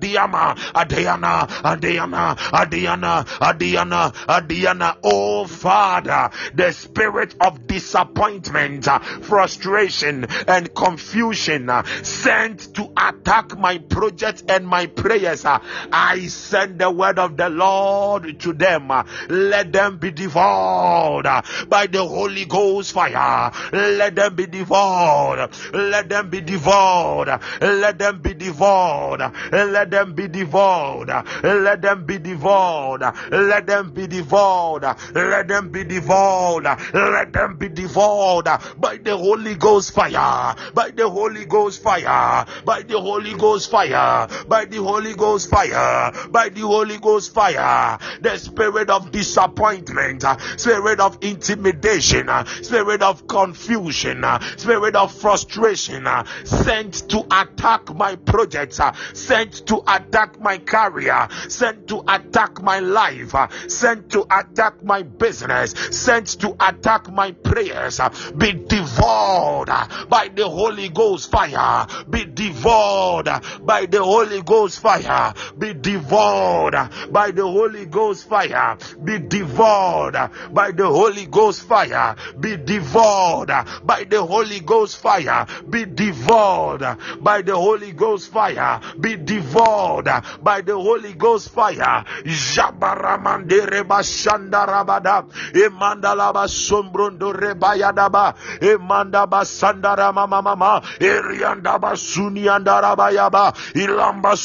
diama 0.00 0.56
adeyana 0.74 1.46
adeyana 1.64 2.26
adeyana 2.52 3.24
adeyana 3.40 4.12
adeyana. 4.28 4.96
Oh 5.02 5.46
father 5.46 6.30
the 6.54 6.72
spirit 6.72 7.34
of 7.40 7.66
disappointment 7.66 8.86
frustration 9.22 10.26
and 10.46 10.74
confusion 10.74 11.70
uh, 11.70 11.82
sent 12.02 12.74
to 12.74 12.90
attack 12.96 13.58
my 13.58 13.78
project 13.78 14.44
and 14.48 14.66
my 14.66 14.86
prayers 14.86 15.44
uh, 15.44 15.58
i 15.92 16.26
send 16.26 16.78
the 16.78 16.90
word 16.90 17.18
of 17.18 17.36
the 17.36 17.48
lord 17.48 17.97
to 18.38 18.52
them 18.52 18.90
let 19.28 19.72
them 19.72 19.98
be 19.98 20.10
devoured 20.10 21.26
by 21.68 21.86
the 21.86 22.04
Holy 22.04 22.44
Ghost 22.44 22.92
fire. 22.92 23.50
Let 23.72 24.14
them 24.14 24.34
be 24.34 24.46
devoured. 24.46 25.50
Let 25.72 26.08
them 26.08 26.30
be 26.30 26.40
devoured. 26.40 27.40
Let 27.60 27.98
them 27.98 28.20
be 28.20 28.34
devoured. 28.34 29.20
Let 29.52 29.90
them 29.90 30.14
be 30.14 30.28
devoured. 30.28 31.10
Let 31.42 31.80
them 31.80 32.04
be 32.04 32.18
devoured. 32.18 33.02
Let 33.32 33.66
them 33.66 33.90
be 33.90 34.06
devoured. 34.06 34.84
Let 35.14 35.48
them 35.48 35.70
be 35.70 35.84
devoured. 35.84 36.64
Let 36.94 37.32
them 37.32 37.56
be 37.56 37.68
devoured 37.68 38.44
by 38.78 38.98
the 38.98 39.16
Holy 39.16 39.54
Ghost 39.54 39.92
fire. 39.92 40.54
By 40.74 40.90
the 40.90 41.08
Holy 41.08 41.44
Ghost 41.44 41.82
fire. 41.82 42.46
By 42.64 42.82
the 42.82 43.00
Holy 43.00 43.34
Ghost 43.34 43.70
fire. 43.70 44.26
By 44.46 44.64
the 44.64 44.82
Holy 44.82 45.14
Ghost 45.14 45.50
fire. 45.50 46.12
By 46.30 46.48
the 46.48 46.60
Holy 46.60 46.98
Ghost 46.98 47.34
fire. 47.34 47.87
The 48.20 48.36
spirit 48.38 48.90
of 48.90 49.10
disappointment, 49.10 50.24
uh, 50.24 50.36
spirit 50.56 51.00
of 51.00 51.18
intimidation, 51.20 52.28
uh, 52.28 52.44
spirit 52.62 53.02
of 53.02 53.26
confusion, 53.26 54.24
uh, 54.24 54.40
spirit 54.56 54.96
of 54.96 55.12
frustration, 55.12 56.06
uh, 56.06 56.24
sent 56.44 57.08
to 57.10 57.20
attack 57.30 57.94
my 57.94 58.16
projects, 58.16 58.80
uh, 58.80 58.92
sent 59.12 59.66
to 59.66 59.82
attack 59.86 60.40
my 60.40 60.58
career, 60.58 61.28
sent 61.48 61.88
to 61.88 62.02
attack 62.08 62.62
my 62.62 62.80
life, 62.80 63.34
uh, 63.34 63.48
sent 63.68 64.10
to 64.10 64.26
attack 64.30 64.82
my 64.82 65.02
business, 65.02 65.72
sent 65.90 66.40
to 66.40 66.56
attack 66.60 67.10
my 67.12 67.32
prayers, 67.32 68.00
be 68.36 68.52
devoured 68.52 69.68
by 70.08 70.28
the 70.34 70.48
Holy 70.48 70.88
Ghost 70.88 71.30
fire, 71.30 71.86
be 72.08 72.24
devoured 72.24 73.28
by 73.62 73.86
the 73.86 74.02
Holy 74.02 74.42
Ghost 74.42 74.80
fire, 74.80 75.34
be 75.58 75.74
devoured 75.74 76.74
by 77.10 77.30
the 77.30 77.42
Holy 77.42 77.67
Ghost 77.86 78.28
fire, 78.28 78.76
be 79.02 79.18
devoured 79.18 80.16
by 80.52 80.70
the 80.72 80.86
Holy 80.86 81.26
Ghost 81.26 81.62
fire. 81.62 82.16
Be 82.40 82.56
devoured 82.56 83.50
by 83.84 84.04
the 84.04 84.24
Holy 84.24 84.60
Ghost 84.60 84.96
fire. 84.98 85.46
Be 85.68 85.84
devoured 85.84 86.82
by 87.20 87.42
the 87.42 87.54
Holy 87.54 87.92
Ghost 87.92 88.32
fire. 88.32 88.80
Be 89.00 89.16
devoured 89.16 90.08
by 90.42 90.60
the 90.62 90.74
Holy 90.74 91.12
Ghost 91.14 91.50
fire. 91.50 92.04
Jabaramande 92.24 93.70
reba 93.70 94.02
shandarabada. 94.02 95.26
Emandalaba 95.52 96.48
sombrondo 96.48 97.32
rebayadaba. 97.32 98.34
Emandaba 98.60 99.44
sandara 99.44 100.12
mama 100.12 100.42
mama. 100.42 100.82
Eriandaba 100.98 101.96
suniandarabayaba. 101.96 103.54
Ilamba 103.74 104.36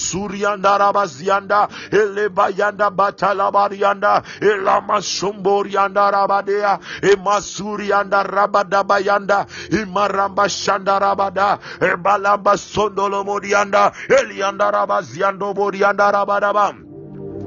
zianda. 1.05 1.67
Elebayanda 1.91 2.89
Tala 3.13 3.43
katalabarianda 3.52 4.23
elama 4.41 5.02
somborianda 5.02 6.12
rabadea 6.12 6.80
emasurianda 7.02 8.23
rabadabayanda 8.23 9.45
imaramba 9.71 10.49
shanda 10.49 10.99
rabada 10.99 11.60
ebalamba 11.82 12.58
sondolomodianda 12.58 13.91
elianda 14.10 14.71
rabaziando 14.71 15.54
borianda 15.54 16.12
rabadabam. 16.12 16.83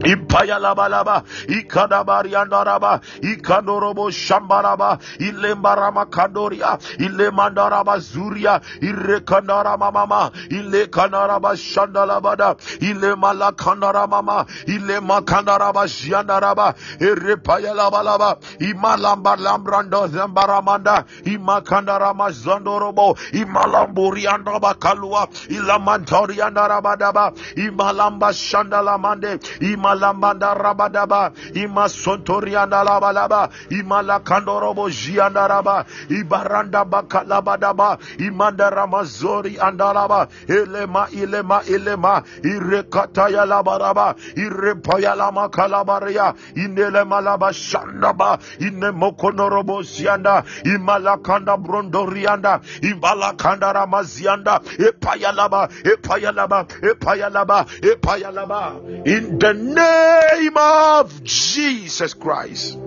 Impaya 0.04 0.58
laba 0.60 0.88
laba, 0.88 1.22
ikadabari 1.48 2.34
andaraba, 2.36 3.00
ikandorobo 3.22 4.10
shambaraba, 4.10 4.98
ilembarama 5.18 6.04
kandoria, 6.10 6.78
ilemandaraba 6.98 7.98
zuria, 7.98 8.60
irekandarama 8.80 9.90
mama, 9.92 10.30
ilekandaraba 10.50 11.56
shandalabada, 11.56 12.56
ilemala 12.80 13.52
kandara 13.52 14.06
mama, 14.06 14.44
ilemakandaraba 14.66 15.88
shiandaraba, 15.88 16.74
erepaya 17.00 17.74
laba 17.74 18.02
laba, 18.02 18.36
imalamba 18.60 19.36
lambrando 19.36 20.06
zambaramanda, 20.08 21.04
imakandarama 21.24 22.30
zandorobo, 22.32 23.16
imalamburi 23.32 24.26
andaba 24.26 24.74
kalua, 24.74 25.26
ilamantori 25.48 26.36
andarabadaba, 26.42 27.32
imalamba 27.56 28.32
shandalamande, 28.32 29.40
imalamba 29.60 29.85
imalambanda 29.86 30.54
rabadaba 30.54 31.32
imasontorianda 31.54 32.82
labalaba 32.84 33.48
imalakandorobo 33.70 34.90
jiandaraba 34.90 35.84
ibaranda 36.10 36.84
bakalabadaba 36.84 37.98
imanda 38.18 38.70
ramazori 38.70 39.58
andalaba 39.60 40.28
elema 40.48 41.08
ilema 41.12 41.62
ilema 41.64 42.22
irekataya 42.42 43.44
labaraba 43.46 44.14
irepaya 44.36 45.14
lama 45.14 45.48
kalabaria 45.48 46.34
inelema 46.54 47.20
laba 47.20 47.52
shandaba 47.52 48.38
inemokonorobo 48.58 49.82
sianda 49.84 50.44
imalakanda 50.64 51.56
brondorianda 51.56 52.60
ibalakanda 52.82 53.72
ramazianda 53.72 54.60
epayalaba 54.78 55.68
epayalaba 55.84 56.66
epayalaba 56.82 57.66
epayalaba 57.82 58.72
in 59.06 59.38
the 59.38 59.52
name 59.76 60.56
of 60.56 61.22
Jesus 61.24 62.14
Christ. 62.14 62.78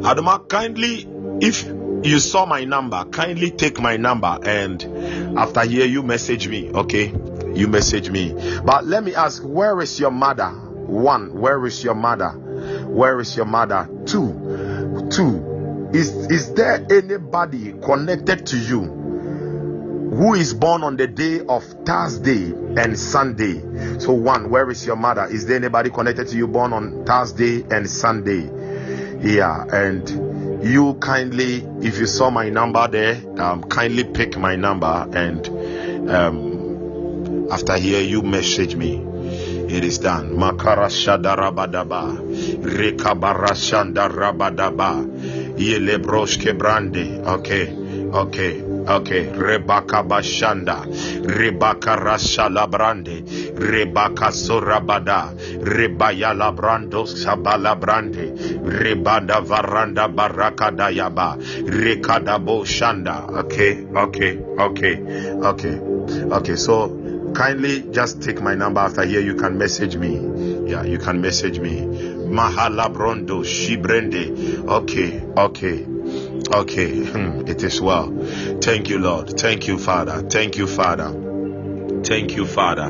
Adama 0.00 0.48
kindly 0.48 1.06
if 1.40 1.64
you 2.04 2.18
saw 2.18 2.46
my 2.46 2.64
number 2.64 3.04
kindly 3.06 3.50
take 3.50 3.80
my 3.80 3.96
number 3.96 4.38
and 4.44 4.82
after 5.38 5.64
here 5.64 5.86
you 5.86 6.02
message 6.02 6.48
me 6.48 6.70
okay? 6.70 7.12
You 7.54 7.68
message 7.68 8.10
me. 8.10 8.34
But 8.64 8.86
let 8.86 9.04
me 9.04 9.14
ask 9.14 9.42
where 9.42 9.80
is 9.80 9.98
your 10.00 10.10
mother? 10.10 10.48
One 10.48 11.38
where 11.38 11.64
is 11.66 11.84
your 11.84 11.94
mother? 11.94 12.30
Where 12.30 13.20
is 13.20 13.36
your 13.36 13.46
mother? 13.46 13.88
Two 14.06 15.08
two 15.10 15.90
is 15.92 16.10
is 16.30 16.54
there 16.54 16.86
anybody 16.90 17.72
connected 17.82 18.46
to 18.46 18.58
you 18.58 18.97
who 20.10 20.34
is 20.34 20.54
born 20.54 20.82
on 20.82 20.96
the 20.96 21.06
day 21.06 21.40
of 21.40 21.64
Thursday 21.84 22.52
and 22.52 22.98
Sunday. 22.98 23.98
So, 23.98 24.12
one, 24.12 24.50
where 24.50 24.70
is 24.70 24.86
your 24.86 24.96
mother? 24.96 25.26
Is 25.26 25.46
there 25.46 25.56
anybody 25.56 25.90
connected 25.90 26.28
to 26.28 26.36
you 26.36 26.46
born 26.46 26.72
on 26.72 27.04
Thursday 27.04 27.64
and 27.70 27.88
Sunday? 27.88 28.50
Yeah, 29.20 29.64
and 29.70 30.64
you 30.64 30.94
kindly, 30.94 31.56
if 31.82 31.98
you 31.98 32.06
saw 32.06 32.30
my 32.30 32.48
number 32.48 32.86
there, 32.88 33.22
um, 33.40 33.64
kindly 33.64 34.04
pick 34.04 34.36
my 34.36 34.56
number 34.56 35.08
and 35.12 35.48
um, 36.10 37.48
after 37.50 37.76
here 37.76 38.00
you 38.00 38.22
message 38.22 38.76
me. 38.76 39.04
It 39.68 39.84
is 39.84 39.98
done. 39.98 40.30
Makara 40.30 40.88
shadarabadaba, 40.88 42.16
rekabara 42.62 43.52
shandarabadaba, 43.52 45.04
yelebroshke 45.58 46.56
brande. 46.56 47.20
Okay, 47.26 47.74
okay. 47.74 48.67
Okay, 48.88 49.28
Rebecca 49.28 50.02
Bashanda, 50.02 50.82
Rebecca 51.36 51.94
Rasha 51.96 52.48
Labrande, 52.48 53.20
Rebecca 53.58 54.32
Sorabada, 54.32 55.34
Rebaya 55.60 56.32
Labrando 56.32 57.04
Sabala 57.06 57.78
Brande, 57.78 58.32
Rebanda 58.64 59.44
Varanda 59.44 60.08
Baraka 60.08 60.70
Dayaba, 60.70 61.36
Rekadabo 61.36 62.64
Shanda. 62.64 63.28
Okay, 63.44 63.84
okay, 63.84 64.38
okay, 64.58 65.02
okay, 65.44 65.78
okay. 66.32 66.56
So 66.56 67.32
kindly 67.34 67.82
just 67.90 68.22
take 68.22 68.40
my 68.40 68.54
number 68.54 68.80
after 68.80 69.04
here. 69.04 69.20
You 69.20 69.34
can 69.34 69.58
message 69.58 69.96
me. 69.98 70.16
Yeah, 70.70 70.84
you 70.84 70.98
can 70.98 71.20
message 71.20 71.60
me. 71.60 71.82
Mahala 71.82 72.90
Brondo 72.90 73.44
Shibrende. 73.44 74.66
Okay, 74.66 75.22
okay. 75.36 75.97
Okay, 76.46 77.04
hmm, 77.04 77.46
it 77.46 77.62
is 77.62 77.80
well. 77.80 78.10
Thank 78.60 78.88
you, 78.88 78.98
Lord. 78.98 79.38
Thank 79.38 79.66
you, 79.66 79.78
Father. 79.78 80.22
Thank 80.22 80.56
you, 80.56 80.66
Father. 80.66 81.10
Thank 82.04 82.36
you, 82.36 82.46
Father. 82.46 82.88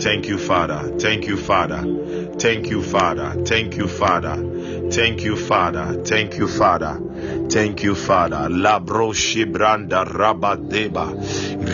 Thank 0.00 0.28
you, 0.28 0.38
Father. 0.38 0.98
Thank 0.98 1.26
you, 1.26 1.36
Father. 1.36 1.82
Thank 2.38 2.68
you, 2.70 2.82
Father. 2.82 3.44
Thank 3.44 3.76
you, 3.76 3.86
Father. 3.88 4.49
Thank 4.90 5.22
you, 5.24 5.36
Father. 5.36 6.02
Thank 6.04 6.36
you, 6.36 6.48
Father. 6.48 6.98
Thank 7.48 7.82
you, 7.82 7.94
Father. 7.94 8.48
Labro 8.50 9.12
shibranda 9.14 10.04
rabadeba. 10.04 11.06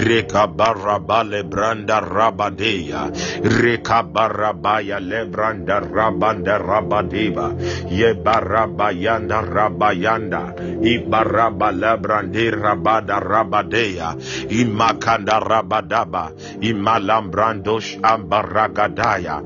Reka 0.07 0.47
barabale 0.49 1.43
branda 1.43 2.01
rabadeya. 2.01 3.09
Reka 3.43 4.03
barabaya 4.05 5.01
lebranda 5.01 5.81
rabanda 5.81 6.59
rabadeba. 6.61 7.57
Ye 7.91 8.13
barabayanda 8.15 9.41
rabayanda. 9.45 10.55
Ibaraba 10.85 11.73
lebrande 11.73 12.51
rabada 12.51 13.21
rabadeya. 13.21 14.17
Imakanda 14.51 15.41
rabadaba. 15.41 16.33
Imalambrandosh 16.61 17.97
ambaragadaya. 18.03 19.43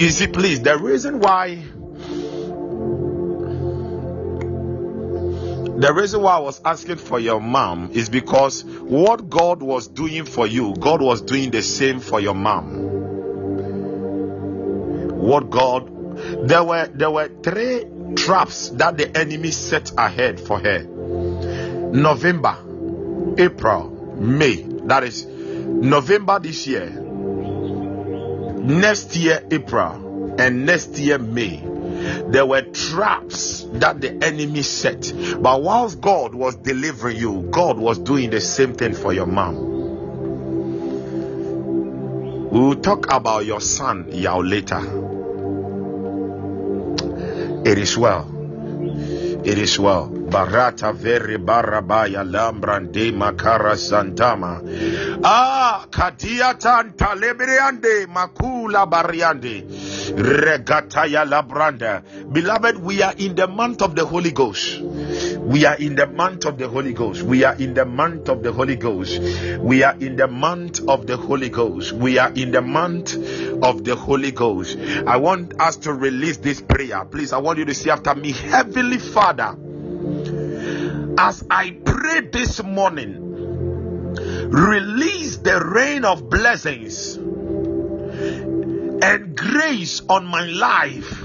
Is 0.00 0.20
it 0.20 0.32
please 0.34 0.60
the 0.62 0.76
reason 0.76 1.18
why 1.20 1.64
The 5.78 5.92
reason 5.92 6.22
why 6.22 6.36
I 6.36 6.38
was 6.38 6.58
asking 6.64 6.96
for 6.96 7.20
your 7.20 7.38
mom 7.38 7.90
is 7.92 8.08
because 8.08 8.64
what 8.64 9.28
God 9.28 9.62
was 9.62 9.88
doing 9.88 10.24
for 10.24 10.46
you, 10.46 10.74
God 10.80 11.02
was 11.02 11.20
doing 11.20 11.50
the 11.50 11.62
same 11.62 12.00
for 12.00 12.18
your 12.18 12.34
mom. 12.34 12.96
What 15.20 15.50
God 15.50 15.92
there 16.48 16.64
were 16.64 16.86
there 16.86 17.10
were 17.10 17.28
three 17.42 17.84
traps 18.14 18.70
that 18.70 18.96
the 18.96 19.14
enemy 19.14 19.50
set 19.50 19.92
ahead 19.98 20.40
for 20.40 20.58
her. 20.58 20.82
November, 20.82 22.56
April, 23.36 24.16
May. 24.16 24.62
That 24.62 25.04
is 25.04 25.26
November 25.26 26.38
this 26.38 26.66
year. 26.66 26.88
Next 28.62 29.14
year 29.14 29.46
April 29.50 30.36
and 30.38 30.64
next 30.64 30.96
year 30.96 31.18
May 31.18 31.75
there 32.30 32.46
were 32.46 32.62
traps 32.62 33.66
that 33.72 34.00
the 34.00 34.12
enemy 34.24 34.62
set. 34.62 35.12
But 35.40 35.62
whilst 35.62 36.00
God 36.00 36.34
was 36.34 36.56
delivering 36.56 37.16
you, 37.16 37.48
God 37.50 37.78
was 37.78 37.98
doing 37.98 38.30
the 38.30 38.40
same 38.40 38.74
thing 38.74 38.94
for 38.94 39.12
your 39.12 39.26
mom. 39.26 39.74
We 42.50 42.60
will 42.60 42.76
talk 42.76 43.12
about 43.12 43.44
your 43.44 43.60
son 43.60 44.08
Yao 44.12 44.40
later. 44.40 44.80
It 47.64 47.78
is 47.78 47.98
well. 47.98 48.32
It 49.44 49.58
is 49.58 49.78
well. 49.78 50.08
Barata 50.08 50.92
veri 50.94 51.36
barabaya 51.38 52.24
lambrande 52.24 53.12
makara 53.12 53.76
santama. 53.76 54.60
Ah, 55.22 55.86
katia 55.90 56.54
tanta 56.58 57.14
lebriande 57.14 58.06
makula 58.06 58.86
bariande. 58.90 59.85
Regataya 60.14 61.24
labranda. 61.24 62.02
Beloved, 62.32 62.78
we 62.78 63.02
are 63.02 63.14
in 63.18 63.34
the 63.34 63.46
month 63.46 63.82
of 63.82 63.94
the 63.94 64.04
Holy 64.04 64.30
Ghost. 64.30 64.80
We 64.80 65.64
are 65.64 65.76
in 65.76 65.94
the 65.94 66.06
month 66.06 66.44
of 66.44 66.58
the 66.58 66.68
Holy 66.68 66.92
Ghost. 66.92 67.22
We 67.22 67.44
are 67.44 67.54
in 67.54 67.74
the 67.74 67.84
month 67.84 68.28
of 68.28 68.42
the 68.42 68.52
Holy 68.52 68.76
Ghost. 68.76 69.20
We 69.60 69.82
are 69.82 69.96
in 69.96 70.16
the 70.16 70.28
month 70.28 70.80
of 70.88 71.06
the 71.06 71.16
Holy 71.16 71.48
Ghost. 71.48 71.92
We 71.92 72.18
are 72.18 72.32
in 72.32 72.50
the 72.50 72.62
month 72.62 73.14
of 73.62 73.84
the 73.84 73.96
Holy 73.96 74.32
Ghost. 74.32 74.78
I 75.06 75.16
want 75.18 75.60
us 75.60 75.76
to 75.78 75.92
release 75.92 76.38
this 76.38 76.60
prayer. 76.60 77.04
Please, 77.04 77.32
I 77.32 77.38
want 77.38 77.58
you 77.58 77.64
to 77.64 77.74
say 77.74 77.90
after 77.90 78.14
me, 78.14 78.32
Heavenly 78.32 78.98
Father, 78.98 79.56
as 81.18 81.44
I 81.50 81.70
pray 81.84 82.20
this 82.32 82.62
morning, 82.62 83.22
release 84.50 85.38
the 85.38 85.60
rain 85.64 86.04
of 86.04 86.28
blessings 86.28 87.18
and 89.02 89.36
grace 89.36 90.02
on 90.08 90.26
my 90.26 90.44
life 90.46 91.22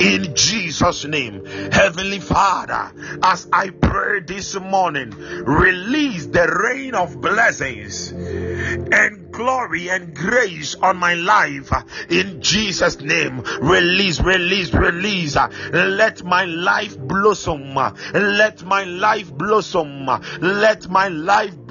in 0.00 0.34
Jesus' 0.34 1.04
name. 1.04 1.44
Heavenly 1.72 2.20
Father, 2.20 2.92
as 3.22 3.46
I 3.52 3.70
pray 3.70 4.20
this 4.20 4.54
morning, 4.58 5.10
release 5.10 6.26
the 6.26 6.46
rain 6.46 6.94
of 6.94 7.20
blessings 7.20 8.10
and 8.10 9.30
glory 9.32 9.88
and 9.90 10.14
grace 10.14 10.74
on 10.74 10.96
my 10.96 11.14
life 11.14 11.72
in 12.10 12.40
Jesus' 12.42 13.00
name. 13.00 13.42
Release, 13.60 14.20
release, 14.20 14.72
release. 14.72 15.36
Let 15.72 16.24
my 16.24 16.44
life 16.44 16.98
blossom. 16.98 17.74
Let 18.12 18.64
my 18.64 18.84
life 18.84 19.32
blossom. 19.32 20.06
Let 20.40 20.88
my 20.88 21.08
life 21.08 21.56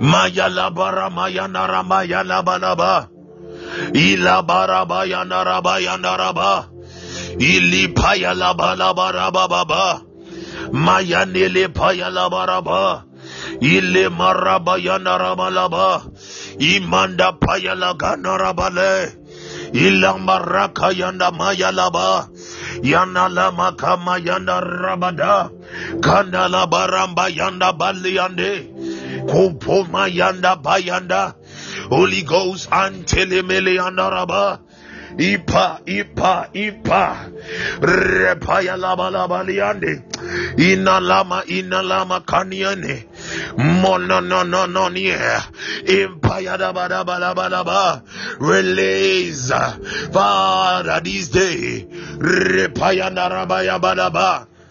Maya 0.00 0.48
labara 0.48 1.10
maya 1.10 1.48
narama 1.48 2.04
ya 2.04 2.22
labalaba. 2.22 3.08
Ilabaraba 3.92 5.04
ya 5.04 5.24
naraba 5.24 5.78
ya 5.80 5.96
naraba. 5.96 6.68
Ilipaya 7.38 8.34
labalaba 8.34 9.12
rababa. 9.12 10.00
Maya 10.72 11.24
nilipaya 11.24 12.10
labaraba. 12.10 13.04
Ile 13.60 14.08
maraba 14.08 14.78
ya 14.78 14.98
naraba 14.98 15.50
laba. 15.50 16.02
Imanda 16.58 17.32
paya 17.32 17.74
lagana 17.74 18.38
rabale. 18.38 19.12
Ilamaraka 19.72 20.92
ya 20.94 21.12
namaya 21.12 21.72
laba. 21.72 22.28
Yana 22.82 23.28
lama 23.28 23.72
kama 23.72 24.18
yana 24.18 24.60
rabada. 24.60 25.50
Kandala 26.00 26.66
baramba 26.66 27.28
yana 27.28 27.72
baliande. 27.72 28.75
Kupuma 29.26 30.08
yanda 30.08 30.56
bayanda. 30.56 31.34
Holy 31.88 32.22
Ghost 32.22 32.70
antelemele 32.70 33.78
andaraba. 33.80 34.60
Ipa, 35.18 35.80
ipa, 35.86 36.48
ipa. 36.52 37.30
Repaya 37.80 38.76
laba 38.76 39.10
laba 39.10 39.42
liande. 39.44 40.02
Inalama, 40.58 41.42
inalama 41.46 42.20
kaniane. 42.20 43.06
Mono 43.56 44.20
no 44.20 44.42
no 44.42 44.66
no 44.66 44.88
nie. 44.88 45.16
Impaya 45.86 46.58
daba 46.58 46.88
daba 46.88 47.18
daba 47.18 47.48
daba. 47.48 48.02
Release. 48.40 49.48
Father 50.12 51.00
this 51.00 51.28
day. 51.28 51.86
Repaya 52.18 53.08
narabaya 53.08 53.80
badaba. 53.80 54.46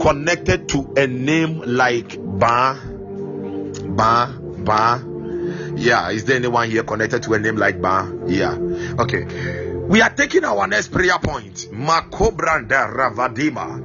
connected 0.00 0.68
to 0.70 0.92
a 0.96 1.06
name 1.06 1.60
like 1.60 2.18
Ba 2.18 2.78
Ba 3.84 4.38
Ba? 4.64 5.04
Yeah, 5.76 6.10
is 6.10 6.24
there 6.24 6.36
anyone 6.36 6.70
here 6.70 6.82
connected 6.82 7.22
to 7.24 7.34
a 7.34 7.38
name 7.38 7.56
like 7.56 7.80
Ba? 7.80 8.10
Yeah. 8.26 8.56
Okay. 8.98 9.26
We 9.86 10.00
are 10.00 10.10
taking 10.10 10.44
our 10.44 10.66
next 10.66 10.88
prayer 10.88 11.18
point. 11.22 11.68
Makobranda 11.70 12.92
Ravadima 12.92 13.80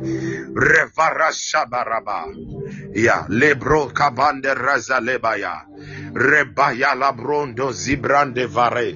Revara 0.54 1.30
Shabaraba. 1.30 2.96
Yeah, 2.96 3.26
Lebro 3.30 3.92
Kabande 3.92 4.56
Razalebaya. 4.56 5.66
Rebaya 6.12 6.96
Labrondo 6.96 7.72
Zibrande 7.72 8.48
Vare. 8.48 8.94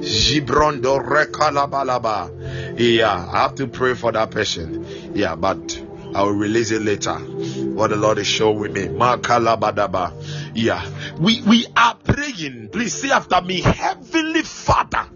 Gibrondo 0.00 0.98
Rekalabalaba. 0.98 2.78
Yeah, 2.80 3.28
I 3.32 3.42
have 3.42 3.54
to 3.56 3.68
pray 3.68 3.94
for 3.94 4.10
that 4.12 4.30
person. 4.30 4.84
Yeah, 5.14 5.36
but 5.36 5.83
I 6.14 6.22
will 6.22 6.32
release 6.32 6.70
it 6.70 6.82
later. 6.82 7.14
What 7.14 7.88
the 7.88 7.96
Lord 7.96 8.18
is 8.18 8.26
showing 8.26 8.72
me. 8.72 8.82
Makalabadaba. 8.82 10.12
Yeah. 10.54 10.88
We 11.18 11.42
we 11.42 11.66
are 11.76 11.96
praying. 11.96 12.68
Please 12.70 12.94
say 12.94 13.10
after 13.10 13.40
me, 13.42 13.60
Heavenly 13.60 14.42
Father. 14.42 15.06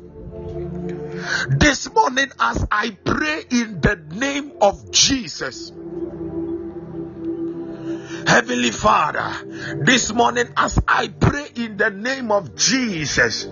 This 1.50 1.92
morning, 1.92 2.30
as 2.40 2.66
I 2.70 2.90
pray 3.04 3.42
in 3.50 3.80
the 3.80 4.00
name 4.12 4.52
of 4.60 4.90
Jesus, 4.90 5.70
Heavenly 8.26 8.70
Father, 8.70 9.32
this 9.84 10.12
morning 10.12 10.46
as 10.56 10.78
I 10.86 11.08
pray 11.08 11.46
in 11.54 11.76
the 11.76 11.90
name 11.90 12.30
of 12.32 12.54
Jesus, 12.56 13.46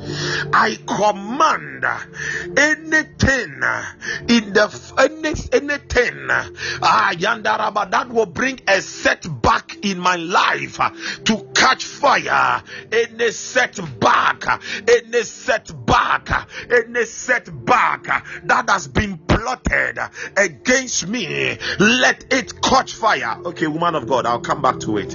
I 0.52 0.78
command 0.86 1.75
anything 1.84 3.62
in 4.28 4.52
the 4.52 4.66
any, 4.98 5.34
anything 5.52 6.30
uh, 6.30 6.48
ah, 6.82 7.12
yandaraba, 7.14 7.90
that 7.90 8.08
will 8.08 8.26
bring 8.26 8.60
a 8.68 8.80
setback 8.80 9.76
in 9.82 9.98
my 9.98 10.16
life 10.16 10.80
uh, 10.80 10.90
to 11.24 11.50
catch 11.54 11.84
fire. 11.84 12.62
Any 12.92 13.30
setback, 13.30 14.46
uh, 14.46 14.58
any 14.88 15.22
setback, 15.22 16.30
uh, 16.30 16.44
any 16.70 17.04
setback 17.04 18.08
uh, 18.08 18.20
that 18.44 18.70
has 18.70 18.88
been 18.88 19.18
plotted 19.18 19.98
against 20.36 21.08
me, 21.08 21.58
let 21.78 22.32
it 22.32 22.60
catch 22.62 22.94
fire. 22.94 23.38
Okay, 23.44 23.66
woman 23.66 23.94
of 23.94 24.06
God, 24.06 24.26
I'll 24.26 24.40
come 24.40 24.62
back 24.62 24.80
to 24.80 24.98
it. 24.98 25.14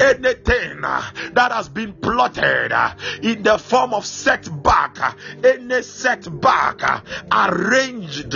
Anything 0.00 0.80
that 0.80 1.52
has 1.52 1.68
been 1.68 1.92
plotted 1.94 2.72
in 3.22 3.42
the 3.42 3.58
form 3.58 3.94
of 3.94 4.06
setback, 4.06 5.16
any 5.44 5.82
setback 5.90 7.04
arranged 7.32 8.34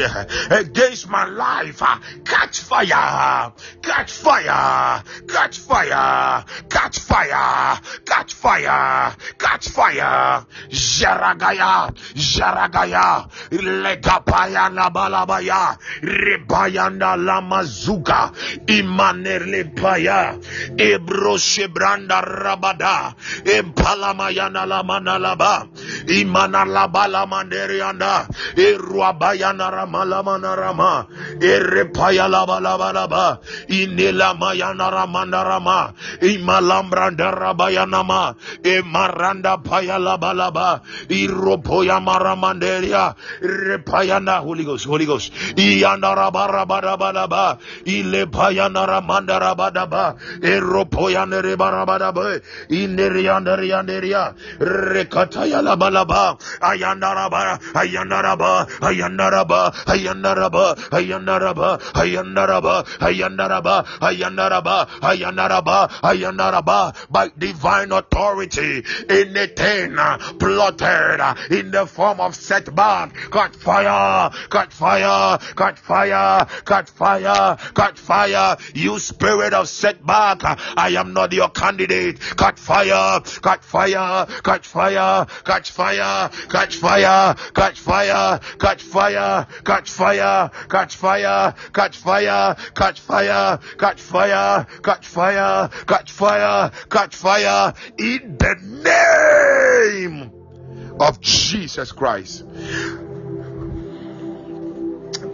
against 0.50 1.08
my 1.08 1.24
life, 1.26 1.82
catch 2.24 2.60
fire, 2.60 3.52
catch 3.82 4.12
fire, 4.12 5.02
catch 5.28 5.58
fire, 5.58 6.44
catch 6.68 6.98
fire, 6.98 7.80
catch 8.04 8.34
fire, 8.34 9.16
catch 9.38 9.68
fire. 9.68 10.44
Jaragaya, 10.70 11.90
Jaragaya, 12.14 13.28
Legapaya 13.50 14.70
Labalabaya, 14.70 15.76
Rebayanda 16.02 17.16
Lamazuga, 17.16 18.32
Imanerle 18.66 19.74
Paya, 19.74 20.34
Ebro 20.78 21.36
Shebranda 21.36 22.22
Rabada, 22.22 23.14
Empalamayana 23.44 24.66
Lamanalaba, 24.66 25.68
Imana 26.08 26.64
Labala 26.64 27.26
manderianda 27.44 28.26
iruabayana 28.56 29.68
ramalamana 29.70 30.56
rama 30.56 31.06
irepayalabalabalaba 31.40 33.38
inilamayana 33.68 34.88
ramana 34.90 35.44
rama 35.44 35.92
imalambranda 36.24 37.30
rabayanama 37.30 38.34
payalabalaba 39.60 40.80
repayana 43.44 44.40
Holy 44.40 44.64
Ghost 44.64 44.86
Holy 44.86 45.04
Ghost. 45.06 45.32
Iana 45.56 46.14
ilepayana 47.84 48.86
ramanda 48.86 49.38
rabadaba 49.40 50.16
Ayandaraba, 57.34 58.66
Ayandaraba, 58.80 59.72
Ayandaraba, 59.86 60.76
Ayandaraba. 60.90 61.78
Ayandaraba, 61.94 62.84
Ayandaraba, 62.84 62.84
Ayandaraba, 63.00 63.86
Ayandaraba, 64.00 64.86
Ayandaraba, 65.00 65.88
Ayandaraba, 66.02 66.94
by 67.10 67.30
divine 67.38 67.92
authority, 67.92 68.84
anything 69.08 69.98
uh, 69.98 70.18
plotted 70.38 71.20
uh, 71.20 71.34
in 71.50 71.70
the 71.70 71.86
form 71.86 72.20
of 72.20 72.34
setback, 72.34 73.14
cut 73.30 73.54
fire, 73.56 74.30
cut 74.48 74.72
fire, 74.72 75.38
cut 75.54 75.78
fire, 75.78 76.46
cut 76.64 76.88
fire, 76.88 77.56
cut 77.74 77.98
fire. 77.98 78.56
You 78.74 78.98
spirit 78.98 79.54
of 79.54 79.68
setback, 79.68 80.44
uh, 80.44 80.56
I 80.76 80.90
am 80.90 81.12
not 81.14 81.32
your 81.32 81.48
candidate. 81.48 82.20
Cut 82.20 82.58
fire, 82.58 83.20
cut 83.42 83.64
fire, 83.64 84.26
cut 84.42 84.66
fire, 84.66 85.26
catch 85.44 85.70
fire, 85.70 86.30
catch 86.48 86.76
fire, 86.76 87.23
catch 87.54 87.80
fire, 87.80 88.40
catch 88.58 88.82
fire, 88.82 89.46
catch 89.64 89.90
fire, 89.90 90.50
catch 90.68 90.96
fire, 90.96 91.54
catch 91.72 91.96
fire, 91.96 92.56
catch 92.74 93.00
fire, 93.00 93.58
catch 93.78 94.00
fire, 94.00 94.66
catch 94.82 95.06
fire, 95.06 95.70
catch 95.86 96.12
fire, 96.12 96.70
catch 96.90 97.16
fire 97.16 97.72
in 97.96 98.36
the 98.36 98.54
name 100.04 100.30
of 101.00 101.20
Jesus 101.20 101.92
Christ. 101.92 102.44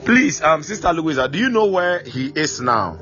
Please, 0.05 0.41
um, 0.43 0.63
Sister 0.63 0.93
Louisa, 0.93 1.29
do 1.29 1.39
you 1.39 1.51
know 1.51 1.67
where 1.67 2.03
he 2.03 2.27
is 2.27 2.61
now? 2.61 2.97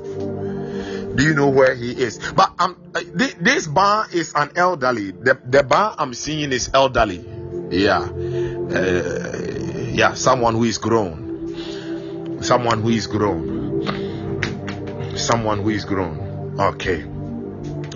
Do 1.15 1.23
you 1.23 1.33
know 1.33 1.49
where 1.49 1.75
he 1.75 1.91
is? 1.91 2.19
But 2.33 2.53
um, 2.59 2.77
this, 3.13 3.67
bar 3.67 4.05
is 4.13 4.33
an 4.35 4.51
elderly. 4.55 5.11
The 5.11 5.39
the 5.45 5.63
bar 5.63 5.95
I'm 5.97 6.13
seeing 6.13 6.51
is 6.51 6.69
elderly. 6.73 7.25
Yeah, 7.71 8.07
uh, 8.71 9.89
yeah, 9.91 10.13
someone 10.13 10.53
who 10.55 10.63
is 10.63 10.77
grown, 10.77 12.41
someone 12.41 12.81
who 12.81 12.89
is 12.89 13.07
grown, 13.07 13.85
someone 15.17 15.59
who 15.59 15.69
is 15.69 15.85
grown. 15.85 16.55
Okay, 16.59 17.05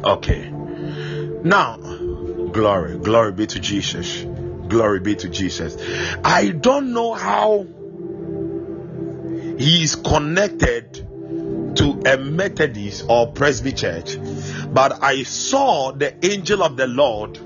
okay. 0.03 0.49
Now, 1.43 1.77
glory, 1.77 2.97
glory 2.97 3.33
be 3.33 3.47
to 3.47 3.59
Jesus. 3.59 4.25
Glory 4.67 4.99
be 5.01 5.15
to 5.15 5.29
Jesus. 5.29 5.77
I 6.23 6.49
don't 6.49 6.93
know 6.93 7.13
how 7.13 7.67
he 9.57 9.83
is 9.83 9.95
connected 9.95 10.93
to 11.75 12.01
a 12.05 12.17
Methodist 12.17 13.05
or 13.09 13.31
Presby 13.33 13.73
church, 13.73 14.17
but 14.73 15.03
I 15.03 15.23
saw 15.23 15.91
the 15.91 16.13
angel 16.25 16.63
of 16.63 16.77
the 16.77 16.87
Lord 16.87 17.39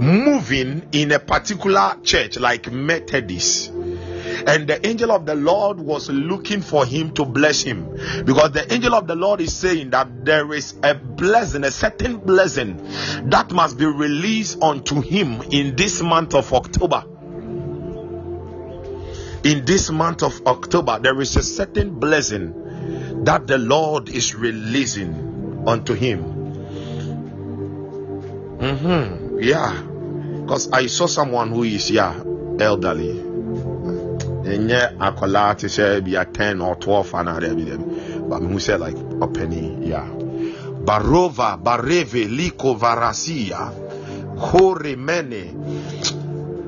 moving 0.00 0.88
in 0.92 1.12
a 1.12 1.18
particular 1.18 1.96
church 2.02 2.38
like 2.38 2.72
Methodist. 2.72 3.70
And 3.70 4.66
the 4.66 4.84
angel 4.86 5.12
of 5.12 5.26
the 5.26 5.34
Lord 5.34 5.78
was 5.78 6.08
looking 6.08 6.62
for 6.62 6.86
him 6.86 7.12
to 7.14 7.26
bless 7.26 7.60
him 7.60 7.84
because 8.24 8.52
the 8.52 8.72
angel 8.72 8.94
of 8.94 9.06
the 9.06 9.14
Lord 9.14 9.40
is 9.40 9.54
saying 9.54 9.90
that 9.90 10.24
there 10.24 10.52
is 10.54 10.74
a 10.82 10.94
blessing, 10.94 11.64
a 11.64 11.70
certain 11.70 12.16
blessing 12.16 12.78
that 13.28 13.50
must 13.50 13.76
be 13.78 13.84
released 13.84 14.62
unto 14.62 15.02
him 15.02 15.42
in 15.50 15.76
this 15.76 16.00
month 16.00 16.34
of 16.34 16.52
October 16.54 17.04
in 19.42 19.64
this 19.64 19.90
month 19.90 20.22
of 20.22 20.46
October, 20.46 20.98
there 20.98 21.18
is 21.20 21.34
a 21.36 21.42
certain 21.42 21.98
blessing 21.98 23.24
that 23.24 23.46
the 23.46 23.56
Lord 23.56 24.08
is 24.10 24.34
releasing 24.34 25.64
unto 25.66 25.94
him. 25.94 26.24
Mm-hmm. 28.60 29.38
Yeah. 29.40 29.89
Because 30.50 30.68
I 30.72 30.86
saw 30.88 31.06
someone 31.06 31.50
who 31.50 31.62
is, 31.62 31.92
yeah, 31.92 32.12
elderly. 32.58 33.14
ɛnyɛ 34.50 34.98
akwadaa 34.98 35.56
te 35.56 35.68
sɛ 35.68 36.02
bi 36.04 36.18
a 36.20 36.24
10 36.24 36.60
or 36.60 36.74
12 36.74 37.12
anaa 37.12 37.38
dɛbi 37.38 37.64
dɛbi 37.70 38.28
but 38.28 38.42
who 38.42 38.58
say 38.58 38.76
like 38.76 38.96
a 38.96 39.28
penny 39.28 39.78
yeah 39.86 40.08
barova 40.82 41.56
bareve 41.62 42.26
liko 42.26 42.74
varasia 42.76 43.70
hore 44.36 44.96
mene 44.96 45.54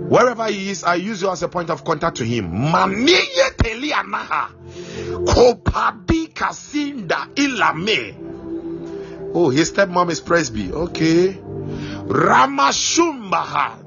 Wherever 0.08 0.46
he 0.46 0.70
is, 0.70 0.84
I 0.84 0.96
use 0.96 1.22
you 1.22 1.30
as 1.30 1.42
a 1.42 1.48
point 1.48 1.70
of 1.70 1.84
contact 1.84 2.18
to 2.18 2.24
him. 2.24 2.52
Mamiye 2.52 3.56
telianaha. 3.56 4.50
Kopadi 5.24 6.28
kasinda 6.32 7.34
ilame. 7.34 8.14
Oh, 9.34 9.48
his 9.48 9.72
stepmom 9.72 10.10
is 10.10 10.20
Presby. 10.20 10.70
Okay. 10.70 11.38
Ramashumbaha. 12.06 13.78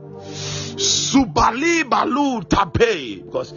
Subali 0.75 1.83
balu 1.83 2.43
tape. 2.49 3.23
Because 3.23 3.53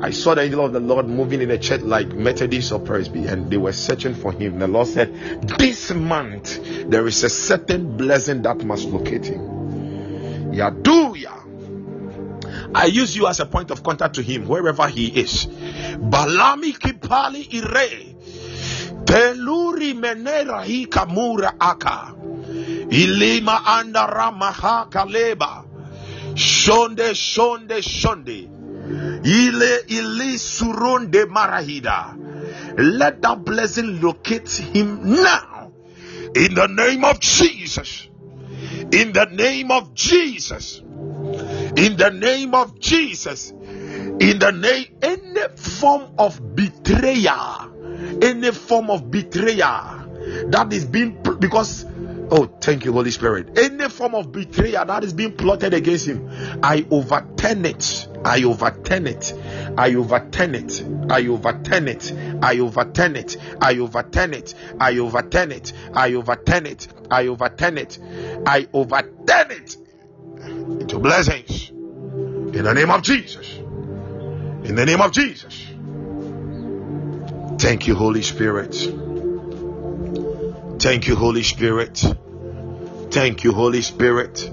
I 0.00 0.10
saw 0.10 0.34
the 0.34 0.42
angel 0.42 0.64
of 0.64 0.72
the 0.72 0.80
Lord 0.80 1.06
moving 1.08 1.40
in 1.40 1.50
a 1.50 1.58
church 1.58 1.82
like 1.82 2.08
Methodist 2.08 2.72
or 2.72 2.80
Presby, 2.80 3.26
and 3.26 3.50
they 3.50 3.56
were 3.56 3.72
searching 3.72 4.14
for 4.14 4.32
him. 4.32 4.58
The 4.58 4.66
Lord 4.66 4.88
said, 4.88 5.14
This 5.58 5.92
month 5.92 6.88
there 6.90 7.06
is 7.06 7.22
a 7.22 7.28
certain 7.28 7.96
blessing 7.96 8.42
that 8.42 8.64
must 8.64 8.88
locate 8.88 9.26
him. 9.26 9.40
Yaduya. 10.52 11.44
I 12.74 12.86
use 12.86 13.16
you 13.16 13.26
as 13.26 13.40
a 13.40 13.46
point 13.46 13.70
of 13.70 13.82
contact 13.82 14.16
to 14.16 14.22
him 14.22 14.48
wherever 14.48 14.88
he 14.88 15.06
is. 15.06 15.46
Balami 15.46 16.76
kipali 16.76 17.46
ire. 17.54 18.14
Peluri 19.04 19.94
menera 19.94 20.64
hi 20.64 20.86
kamura 20.86 21.54
aka. 21.60 22.25
Ilima 22.90 23.64
anda 23.66 24.06
ramaha 24.06 24.90
kaleba. 24.90 25.64
Shonde 26.34 27.14
shonde 27.14 27.82
shonde. 27.82 28.48
Ile 29.24 29.84
ili 29.88 30.38
suronde 30.38 31.26
marahida. 31.26 32.16
Let 32.78 33.22
that 33.22 33.44
blessing 33.44 34.00
locate 34.00 34.50
him 34.50 35.00
now. 35.22 35.72
In 36.34 36.54
the 36.54 36.66
name 36.68 37.04
of 37.04 37.20
Jesus. 37.20 38.08
In 38.92 39.12
the 39.12 39.26
name 39.32 39.70
of 39.70 39.94
Jesus 39.94 40.82
in 41.76 41.96
the 41.96 42.10
name 42.10 42.54
of 42.54 42.78
Jesus. 42.78 43.50
In 43.50 44.38
the 44.38 44.50
name, 44.52 44.86
any 45.02 45.48
form 45.56 46.06
of 46.18 46.56
betrayal, 46.56 47.72
any 48.22 48.50
form 48.50 48.90
of 48.90 49.10
betrayal 49.10 50.08
that 50.48 50.72
is 50.72 50.84
being 50.84 51.18
because 51.38 51.84
oh 52.30 52.46
thank 52.60 52.84
you 52.84 52.92
holy 52.92 53.10
spirit 53.10 53.58
any 53.58 53.88
form 53.88 54.14
of 54.14 54.32
betrayal 54.32 54.84
that 54.84 55.04
is 55.04 55.12
being 55.12 55.36
plotted 55.36 55.74
against 55.74 56.06
him 56.06 56.28
i 56.62 56.86
overturn 56.90 57.64
it 57.64 58.06
i 58.24 58.42
overturn 58.44 59.06
it 59.06 59.32
i 59.78 59.94
overturn 59.94 60.54
it 60.54 60.82
i 61.10 61.22
overturn 61.22 61.88
it 61.88 62.12
i 62.42 62.58
overturn 62.58 63.16
it 63.16 63.36
i 63.60 63.78
overturn 63.78 64.34
it 64.34 64.54
i 64.80 64.98
overturn 64.98 65.52
it 65.52 65.72
i 65.94 66.10
overturn 66.10 66.66
it 66.66 66.88
i 67.10 67.26
overturn 67.26 67.78
it 67.78 67.98
i 68.46 68.68
overturn 68.72 69.50
it 69.50 69.76
into 70.80 70.98
blessings 70.98 71.70
in 72.56 72.64
the 72.64 72.72
name 72.72 72.90
of 72.90 73.02
Jesus. 73.02 73.56
In 73.56 74.74
the 74.76 74.86
name 74.86 75.02
of 75.02 75.12
Jesus. 75.12 75.66
Thank 77.58 77.86
you, 77.86 77.94
Holy 77.94 78.22
Spirit. 78.22 79.05
Thank 80.78 81.08
you, 81.08 81.16
Holy 81.16 81.42
Spirit. 81.42 82.04
Thank 83.10 83.44
you, 83.44 83.52
Holy 83.52 83.82
Spirit. 83.82 84.50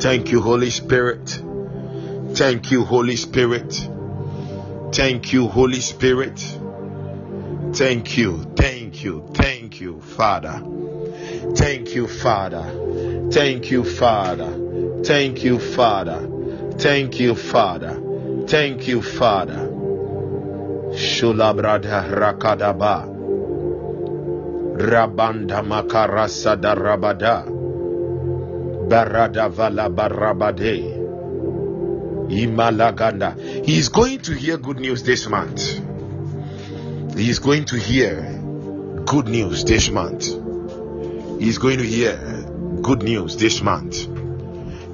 Thank 0.00 0.32
you, 0.32 0.40
Holy 0.40 0.70
Spirit. 0.70 1.42
Thank 2.34 2.70
you, 2.70 2.84
Holy 2.84 3.16
Spirit. 3.16 3.88
Thank 4.92 5.32
you, 5.32 5.46
Holy 5.48 5.80
Spirit. 5.80 6.38
Thank 7.74 8.16
you, 8.16 8.44
thank 8.56 9.04
you, 9.04 9.28
thank 9.34 9.80
you, 9.80 10.00
Father. 10.00 10.62
Thank 11.54 11.94
you, 11.94 12.06
Father. 12.06 13.30
Thank 13.30 13.70
you, 13.70 13.84
Father. 13.84 15.02
Thank 15.04 15.44
you, 15.44 15.58
Father. 15.58 16.28
Thank 16.78 17.20
you, 17.20 17.34
Father. 17.34 18.00
Thank 18.46 18.88
you, 18.88 19.02
Father. 19.02 19.68
Shulabrada 20.94 22.08
rakadaba. 22.08 23.15
Rabanda 24.76 25.62
makarasa 25.62 26.60
da 26.60 26.74
rabada. 26.74 27.44
Barada 28.88 29.48
vala 29.48 29.88
barabade. 29.88 30.96
Imalaganda. 32.28 33.64
He 33.64 33.78
is 33.78 33.88
going 33.88 34.18
to 34.20 34.34
hear 34.34 34.58
good 34.58 34.78
news 34.78 35.02
this 35.02 35.28
month. 35.28 35.80
He 37.16 37.30
is 37.30 37.38
going 37.38 37.64
to 37.66 37.76
hear 37.76 38.20
good 39.06 39.28
news 39.28 39.64
this 39.64 39.88
month. 39.90 40.26
He 41.40 41.48
is 41.48 41.58
going 41.58 41.78
to 41.78 41.84
hear 41.84 42.16
good 42.82 43.02
news 43.02 43.36
this 43.36 43.62
month. 43.62 43.96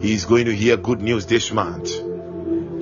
He 0.00 0.14
is 0.14 0.24
going 0.26 0.44
to 0.44 0.54
hear 0.54 0.76
good 0.76 1.00
news 1.00 1.26
this 1.26 1.50
month. 1.52 1.88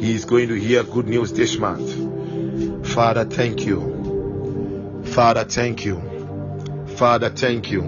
He 0.01 0.15
is 0.15 0.25
going 0.27 0.49
to 0.49 0.55
hear 0.55 0.83
good 0.83 1.07
news 1.07 1.33
this 1.33 1.57
month. 1.59 2.87
Father, 2.89 3.25
thank 3.25 3.65
you. 3.65 5.03
Father, 5.15 5.45
thank 5.45 5.85
you. 5.85 6.10
Father, 7.01 7.31
thank 7.31 7.71
you. 7.71 7.81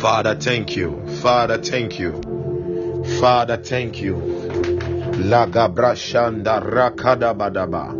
Father, 0.00 0.34
thank 0.34 0.76
you. 0.76 1.06
Father, 1.20 1.58
thank 1.58 1.98
you. 1.98 2.12
Father, 3.20 3.58
thank 3.58 4.00
you. 4.00 4.14
Lagabrashanda 5.28 6.64
rakada 6.64 7.34
badaba. 7.36 7.92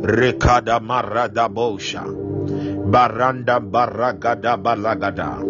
Rekada 0.00 0.78
marada 0.78 1.48
bosha. 1.52 2.04
Baranda 2.06 3.58
baragada 3.58 4.56
balagada. 4.62 5.42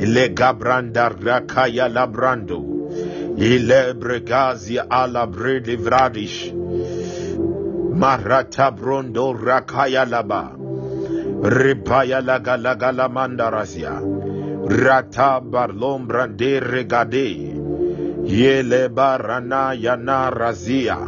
Ile 0.00 0.30
gabranda 0.30 1.10
rakaya 1.10 1.90
labrando. 1.92 3.36
Ile 3.36 3.92
bregazia 3.92 4.86
ala 4.88 5.26
vradish. 5.26 6.50
Marata 7.92 8.70
brondo 8.74 9.34
rakaya 9.34 10.06
laba. 10.08 10.61
Ripaya 11.42 12.22
laga 12.22 12.56
laga 12.56 12.92
la 12.94 13.08
mandarasia. 13.08 13.98
Rata 14.68 15.40
barlom 15.40 16.06
brande 16.06 16.60
regade. 16.60 17.58
Yele 18.24 18.88
barana 18.88 19.74
yana 19.74 20.30
razia. 20.30 20.98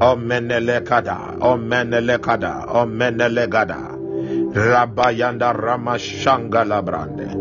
Omenelekada, 0.00 1.38
Omenelekada, 1.40 2.66
Omenelegada. 2.68 3.96
Rabayanda 4.52 5.52
Ramashanga 5.54 6.64
Labrande. 6.64 7.32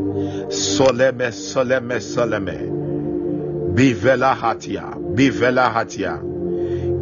Soleme, 0.49 1.31
Soleme, 1.31 1.99
Soleme. 1.99 3.75
Bivela 3.75 4.33
Hatia, 4.33 4.95
Bivela 5.13 5.71
Hatia. 5.73 6.23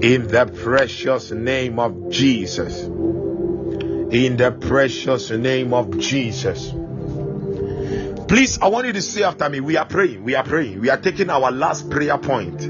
In 0.03 0.27
the 0.27 0.45
precious 0.45 1.31
name 1.31 1.79
of 1.79 2.09
Jesus. 2.09 2.89
In 4.11 4.37
the 4.37 4.51
precious 4.51 5.31
name 5.31 5.73
of 5.73 5.97
Jesus. 5.99 6.71
Please, 8.27 8.59
I 8.59 8.67
want 8.67 8.87
you 8.87 8.93
to 8.93 9.01
say 9.01 9.23
after 9.23 9.49
me. 9.49 9.59
We 9.59 9.77
are 9.77 9.85
praying. 9.85 10.23
We 10.23 10.35
are 10.35 10.43
praying. 10.43 10.81
We 10.81 10.89
are 10.89 10.97
taking 10.97 11.29
our 11.29 11.51
last 11.51 11.89
prayer 11.89 12.17
point. 12.17 12.63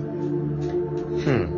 Hmm. 1.24 1.56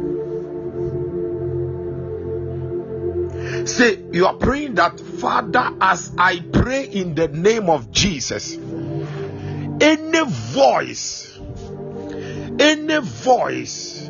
Say, 3.65 3.99
you 4.11 4.25
are 4.25 4.35
praying 4.35 4.75
that, 4.75 4.99
Father, 4.99 5.71
as 5.81 6.11
I 6.17 6.39
pray 6.39 6.85
in 6.85 7.15
the 7.15 7.27
name 7.27 7.69
of 7.69 7.91
Jesus, 7.91 8.53
any 8.55 10.23
voice, 10.25 11.37
any 12.59 12.99
voice, 12.99 14.09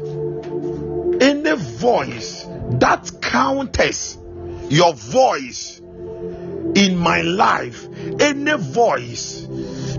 any 1.20 1.56
voice 1.56 2.46
that 2.72 3.12
counters 3.22 4.17
your 4.70 4.94
voice 4.94 5.80
in 6.76 6.98
my 6.98 7.22
life, 7.22 7.88
any 8.20 8.58
voice 8.58 9.48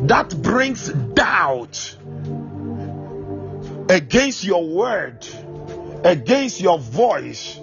that 0.02 0.34
brings 0.42 0.88
doubt 0.88 1.96
against 3.88 4.44
your 4.44 4.66
word, 4.68 5.26
against 6.04 6.60
your 6.60 6.78
voice 6.78 7.58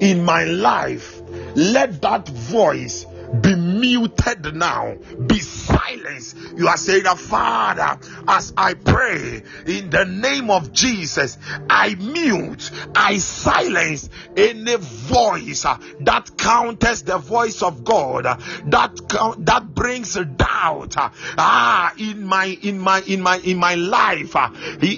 in 0.00 0.24
my 0.24 0.44
life, 0.44 1.20
let 1.54 2.00
that 2.02 2.28
voice 2.28 3.06
be 3.40 3.54
muted 3.54 4.54
now, 4.54 4.96
be 5.26 5.38
silenced. 5.38 6.36
You 6.56 6.68
are 6.68 6.76
saying, 6.76 7.04
Father, 7.04 7.98
as 8.28 8.52
I 8.56 8.74
pray 8.74 9.42
in 9.66 9.90
the 9.90 10.04
name 10.04 10.50
of 10.50 10.72
Jesus, 10.72 11.38
I 11.68 11.94
mute, 11.94 12.70
I 12.94 13.18
silence 13.18 14.08
any 14.36 14.76
voice 14.76 15.64
uh, 15.64 15.78
that 16.00 16.36
counters 16.36 17.02
the 17.02 17.18
voice 17.18 17.62
of 17.62 17.84
God, 17.84 18.26
uh, 18.26 18.36
that 18.66 18.96
that 19.38 19.74
brings 19.74 20.14
doubt, 20.14 20.96
uh, 20.96 21.10
ah, 21.38 21.94
in 21.98 22.24
my 22.24 22.46
in 22.46 22.78
my 22.78 23.00
in 23.00 23.20
my 23.20 23.38
in 23.38 23.56
my 23.56 23.74
life 23.74 24.36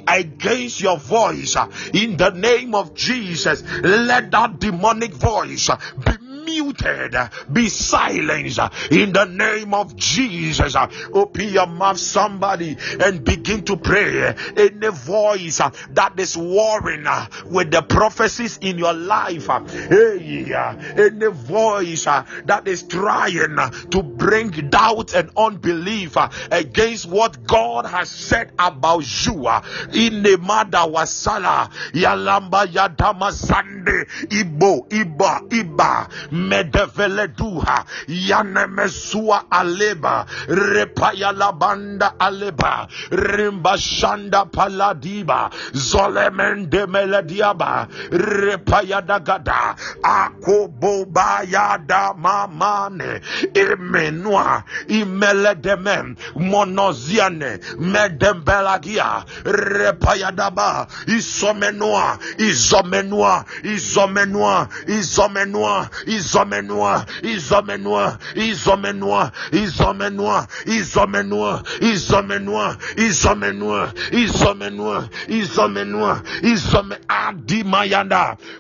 against 0.09 0.81
your 0.81 0.99
voice. 0.99 1.57
In 1.93 2.17
the 2.17 2.31
name 2.31 2.75
of 2.75 2.95
Jesus, 2.95 3.63
let 3.83 4.31
that 4.33 4.59
demonic 4.59 5.13
voice 5.13 5.71
be 6.05 6.24
muted, 6.45 7.17
be 7.53 7.69
silenced 7.69 8.61
in 8.91 9.13
the 9.13 9.25
name 9.25 9.75
of 9.75 9.97
Jesus. 9.97 10.77
Open 11.13 11.49
your 11.49 11.67
mouth, 11.67 11.99
somebody, 11.99 12.77
and 13.01 13.25
begin 13.25 13.65
to 13.65 13.77
pray. 13.77 14.35
Any 14.57 14.89
voice 14.89 15.59
that 15.91 16.15
is 16.19 16.37
warring 16.37 17.07
with 17.47 17.71
the 17.71 17.83
prophecies 17.83 18.59
in 18.59 18.79
your 18.79 18.93
life, 18.95 19.49
any 19.51 21.27
voice 21.27 22.05
that 22.05 22.63
is 22.67 22.83
trying 22.85 23.57
to 23.91 24.03
bring 24.03 24.51
doubt 24.71 25.15
and 25.15 25.31
unbelief 25.37 26.17
against 26.51 27.07
what 27.07 27.45
God 27.47 27.87
has 27.87 28.11
said 28.11 28.53
about 28.59 29.05
you 29.27 29.49
in 29.93 30.23
the 30.23 30.39
mada 30.41 30.79
wasala 30.79 31.71
yalamba 31.93 32.67
yadama 32.67 33.33
sande 33.33 34.07
ibo 34.31 34.87
iba 34.91 35.43
iba 35.51 36.09
medevele 36.35 37.29
duha 37.29 37.85
yanemesua 38.09 39.45
aleba 39.51 40.27
repaya 40.49 41.33
labanda 41.33 42.13
aleba 42.21 42.89
rimbashanda 43.11 44.45
paladiba 44.45 45.51
zolemende 45.73 46.87
melediaba 46.87 47.89
repaya 48.11 49.01
dagada 49.03 49.77
akobobaya 50.03 51.79
damamane 51.87 53.21
imenua 53.55 54.65
imeledeme 54.89 56.15
monoziane 56.37 57.59
medembelagia 57.79 59.25
repaya 59.45 60.33
daba 60.33 60.87
isomenoa 61.07 62.19
isomenoa 62.39 63.45
isomenoa 63.63 64.69
isomenoa 64.87 65.89
ils 66.25 66.39
emmènent-moi, 66.39 67.05
ils 67.23 67.55
emmènent-moi, 67.55 68.19
ils 68.37 68.69
emmènent-moi, 68.69 69.31
ils 69.53 69.83
emmènent-moi, 69.83 70.47
ils 70.67 70.99
emmènent-moi, 70.99 71.63
ils 71.81 72.15
emmènent-moi, 72.15 72.77
ils 72.97 73.27
emmènent-moi, 73.27 73.89
ils 74.13 74.41
emmènent-moi, 74.47 75.05
ils 75.29 75.61
emmènent-moi, 75.61 76.17
ils 76.43 76.77
emmènent-moi, 76.77 77.25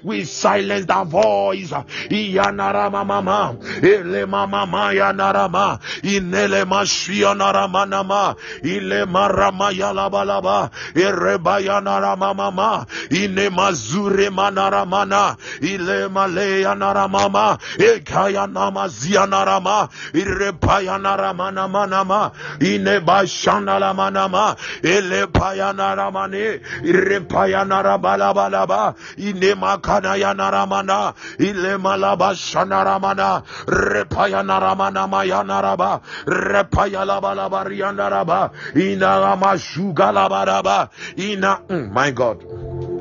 we 0.02 0.24
silence 0.24 0.86
that 0.86 1.06
voice, 1.06 1.72
iyanara 2.10 2.90
mama, 2.90 3.56
ele 3.82 4.26
mama 4.26 4.92
yanarama, 4.92 5.80
inele 6.02 6.64
mashiyanara 6.64 7.68
manama, 7.68 8.36
ile 8.62 9.06
marama 9.06 9.72
yalabalaba, 9.72 10.70
ereba 10.94 12.34
mama, 12.34 12.86
ine 13.10 13.50
mazure 13.50 14.30
manara 14.30 14.86
mana, 14.86 15.36
ile 15.60 16.08
male 16.08 16.64
mama, 17.08 17.53
nama 17.54 17.58
ekaya 17.78 18.46
nama 18.46 18.88
ziana 18.88 19.44
rama 19.44 19.88
irepaya 20.12 20.98
narama 20.98 21.50
nama 21.52 21.86
nama 21.86 22.30
inebashana 22.60 23.78
lama 23.80 24.10
nama 24.10 24.56
elepaya 24.82 25.72
narama 25.72 26.28
ne 26.30 26.60
irepaya 26.82 27.64
naraba 27.64 28.16
laba 28.16 28.48
laba 28.50 28.94
inemakana 29.16 30.16
ya 30.16 30.34
naramana 30.34 31.14
ilemalaba 31.38 32.34
shana 32.34 32.84
ramana 32.84 33.42
repaya 33.66 34.42
narama 34.42 34.90
nama 34.92 35.24
ya 35.24 35.42
naraba 35.42 36.00
repaya 36.26 37.04
laba 37.04 37.34
laba 37.34 37.64
riana 37.64 38.10
raba 38.10 38.50
ina 38.74 39.20
rama 39.20 39.58
shuga 39.58 40.12
laba 40.12 40.44
raba 40.46 40.88
ina 41.16 41.60
my 41.92 42.10
God 42.10 42.93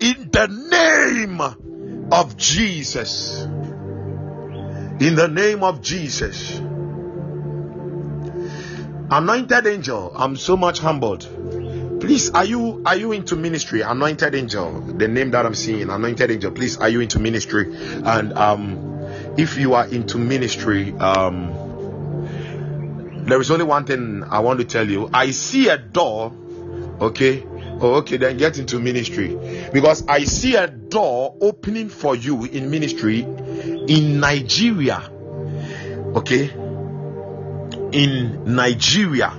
in 0.00 0.30
the 0.32 0.48
name 0.50 1.40
of 2.10 2.36
Jesus. 2.36 3.44
In 3.44 5.14
the 5.14 5.28
name 5.28 5.62
of 5.62 5.80
Jesus. 5.80 6.58
Anointed 9.08 9.64
angel, 9.68 10.12
I'm 10.16 10.34
so 10.34 10.56
much 10.56 10.80
humbled. 10.80 12.00
Please, 12.00 12.30
are 12.30 12.44
you 12.44 12.82
are 12.84 12.96
you 12.96 13.12
into 13.12 13.36
ministry? 13.36 13.82
Anointed 13.82 14.34
angel, 14.34 14.80
the 14.80 15.06
name 15.06 15.30
that 15.30 15.46
I'm 15.46 15.54
seeing, 15.54 15.88
anointed 15.88 16.32
angel. 16.32 16.50
Please, 16.50 16.78
are 16.78 16.88
you 16.88 17.00
into 17.00 17.20
ministry? 17.20 17.72
And 17.72 18.32
um, 18.32 19.34
if 19.36 19.56
you 19.56 19.74
are 19.74 19.86
into 19.86 20.18
ministry, 20.18 20.92
um, 20.94 21.52
there 23.24 23.40
is 23.40 23.52
only 23.52 23.64
one 23.64 23.84
thing 23.84 24.24
I 24.24 24.40
want 24.40 24.58
to 24.58 24.64
tell 24.64 24.90
you. 24.90 25.08
I 25.14 25.30
see 25.30 25.68
a 25.68 25.78
door 25.78 26.32
Okay. 27.00 27.46
Oh, 27.78 27.96
okay, 27.96 28.16
then 28.16 28.38
get 28.38 28.58
into 28.58 28.78
ministry. 28.78 29.36
Because 29.72 30.06
I 30.08 30.24
see 30.24 30.56
a 30.56 30.66
door 30.66 31.36
opening 31.40 31.90
for 31.90 32.16
you 32.16 32.44
in 32.44 32.70
ministry 32.70 33.20
in 33.20 34.18
Nigeria. 34.18 35.10
Okay, 36.16 36.50
in 37.92 38.54
Nigeria, 38.56 39.30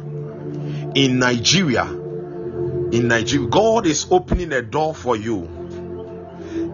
in 0.94 1.18
Nigeria, 1.18 1.86
in 1.86 3.08
Nigeria, 3.08 3.48
God 3.48 3.88
is 3.88 4.06
opening 4.12 4.54
a 4.54 4.62
door 4.62 4.94
for 4.94 5.16
you. 5.16 5.46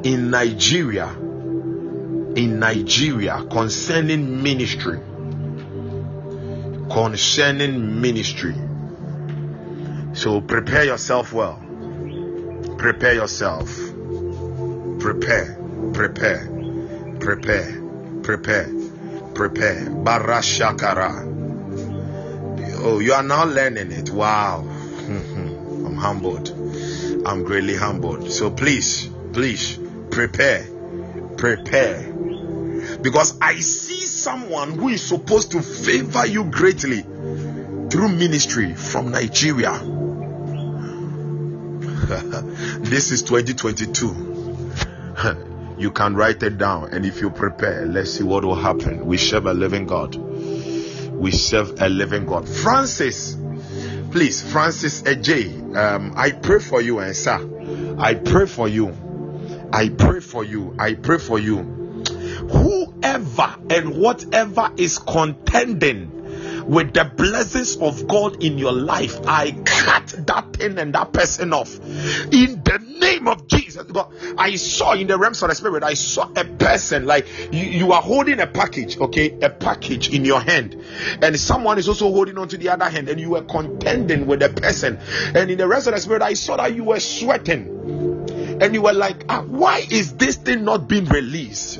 In 0.03 0.29
Nigeria, 0.29 1.07
in 1.07 2.59
Nigeria. 2.59 3.45
Concerning 3.49 4.43
ministry, 4.43 4.99
concerning 6.89 8.01
ministry 8.01 8.53
so 10.13 10.41
prepare 10.41 10.85
yourself 10.85 11.33
well. 11.33 11.61
Prepare 12.77 13.13
yourself. 13.13 13.69
prepare, 14.99 15.57
prepare, 15.93 16.47
prepare, 17.19 17.81
prepare, 18.23 18.69
prepare. 19.33 19.85
Barashakara. 19.85 21.31
Oh, 22.85 22.99
you 22.99 23.13
are 23.13 23.23
now 23.23 23.45
learning 23.45 23.91
it. 23.91 24.09
Wow. 24.11 24.59
I'm 25.07 25.95
humbled. 25.95 26.49
I'm 27.25 27.43
greatly 27.43 27.75
humbled. 27.75 28.31
So 28.31 28.51
please, 28.51 29.09
please 29.33 29.77
prepare, 30.09 30.67
prepare. 31.37 32.11
Because 33.01 33.37
I 33.41 33.55
see 33.55 34.05
someone 34.05 34.71
who 34.71 34.89
is 34.89 35.01
supposed 35.01 35.51
to 35.51 35.61
favor 35.61 36.25
you 36.25 36.45
greatly 36.45 37.01
through 37.89 38.09
ministry 38.09 38.73
from 38.73 39.11
Nigeria. 39.11 40.02
this 42.83 43.11
is 43.11 43.21
2022. 43.21 45.75
you 45.81 45.91
can 45.91 46.15
write 46.15 46.41
it 46.43 46.57
down, 46.57 46.93
and 46.93 47.05
if 47.05 47.21
you 47.21 47.29
prepare, 47.29 47.85
let's 47.85 48.11
see 48.11 48.23
what 48.23 48.43
will 48.43 48.55
happen. 48.55 49.05
We 49.05 49.17
serve 49.17 49.45
a 49.45 49.53
living 49.53 49.85
God. 49.85 50.15
We 50.15 51.31
serve 51.31 51.81
a 51.81 51.87
living 51.87 52.25
God. 52.25 52.49
Francis, 52.49 53.37
please, 54.11 54.41
Francis 54.41 55.03
AJ, 55.03 55.77
um, 55.77 56.13
I 56.17 56.31
pray 56.31 56.59
for 56.59 56.81
you, 56.81 56.99
and 56.99 57.15
sir, 57.15 57.95
I 57.97 58.15
pray 58.15 58.47
for 58.47 58.67
you. 58.67 58.93
I 59.71 59.87
pray 59.87 60.19
for 60.19 60.43
you. 60.43 60.75
I 60.77 60.95
pray 60.95 61.19
for 61.19 61.39
you. 61.39 61.59
Whoever 61.59 63.55
and 63.69 63.97
whatever 63.97 64.71
is 64.75 64.99
contending 64.99 66.22
with 66.65 66.93
the 66.93 67.05
blessings 67.05 67.77
of 67.77 68.07
God 68.07 68.43
in 68.43 68.57
your 68.57 68.71
life, 68.71 69.19
I 69.25 69.51
cut 69.65 70.07
that 70.27 70.53
thing 70.53 70.77
and 70.77 70.93
that 70.93 71.13
person 71.13 71.53
off 71.53 71.75
in 71.75 72.63
the 72.63 72.79
name 72.99 73.27
of 73.27 73.47
Jesus. 73.47 73.83
God, 73.83 74.13
I 74.37 74.55
saw 74.55 74.93
in 74.93 75.07
the 75.07 75.17
realms 75.17 75.41
of 75.43 75.49
the 75.49 75.55
spirit, 75.55 75.83
I 75.83 75.93
saw 75.93 76.29
a 76.35 76.45
person 76.45 77.05
like 77.05 77.27
you, 77.51 77.63
you 77.63 77.91
are 77.91 78.01
holding 78.01 78.39
a 78.39 78.47
package, 78.47 78.97
okay, 78.99 79.37
a 79.41 79.49
package 79.49 80.13
in 80.13 80.25
your 80.25 80.39
hand, 80.39 80.81
and 81.21 81.39
someone 81.39 81.77
is 81.77 81.87
also 81.87 82.11
holding 82.11 82.37
on 82.37 82.47
to 82.49 82.57
the 82.57 82.69
other 82.69 82.89
hand, 82.89 83.09
and 83.09 83.19
you 83.19 83.31
were 83.31 83.43
contending 83.43 84.27
with 84.27 84.39
the 84.39 84.49
person. 84.49 84.97
And 85.35 85.51
in 85.51 85.57
the 85.57 85.67
rest 85.67 85.87
of 85.87 85.93
the 85.93 86.01
spirit, 86.01 86.21
I 86.21 86.33
saw 86.33 86.57
that 86.57 86.75
you 86.75 86.83
were 86.83 86.99
sweating 86.99 87.83
and 88.61 88.73
you 88.73 88.81
were 88.81 88.93
like, 88.93 89.25
ah, 89.29 89.41
why 89.41 89.85
is 89.89 90.13
this 90.15 90.37
thing 90.37 90.63
not 90.63 90.87
being 90.87 91.05
released? 91.05 91.79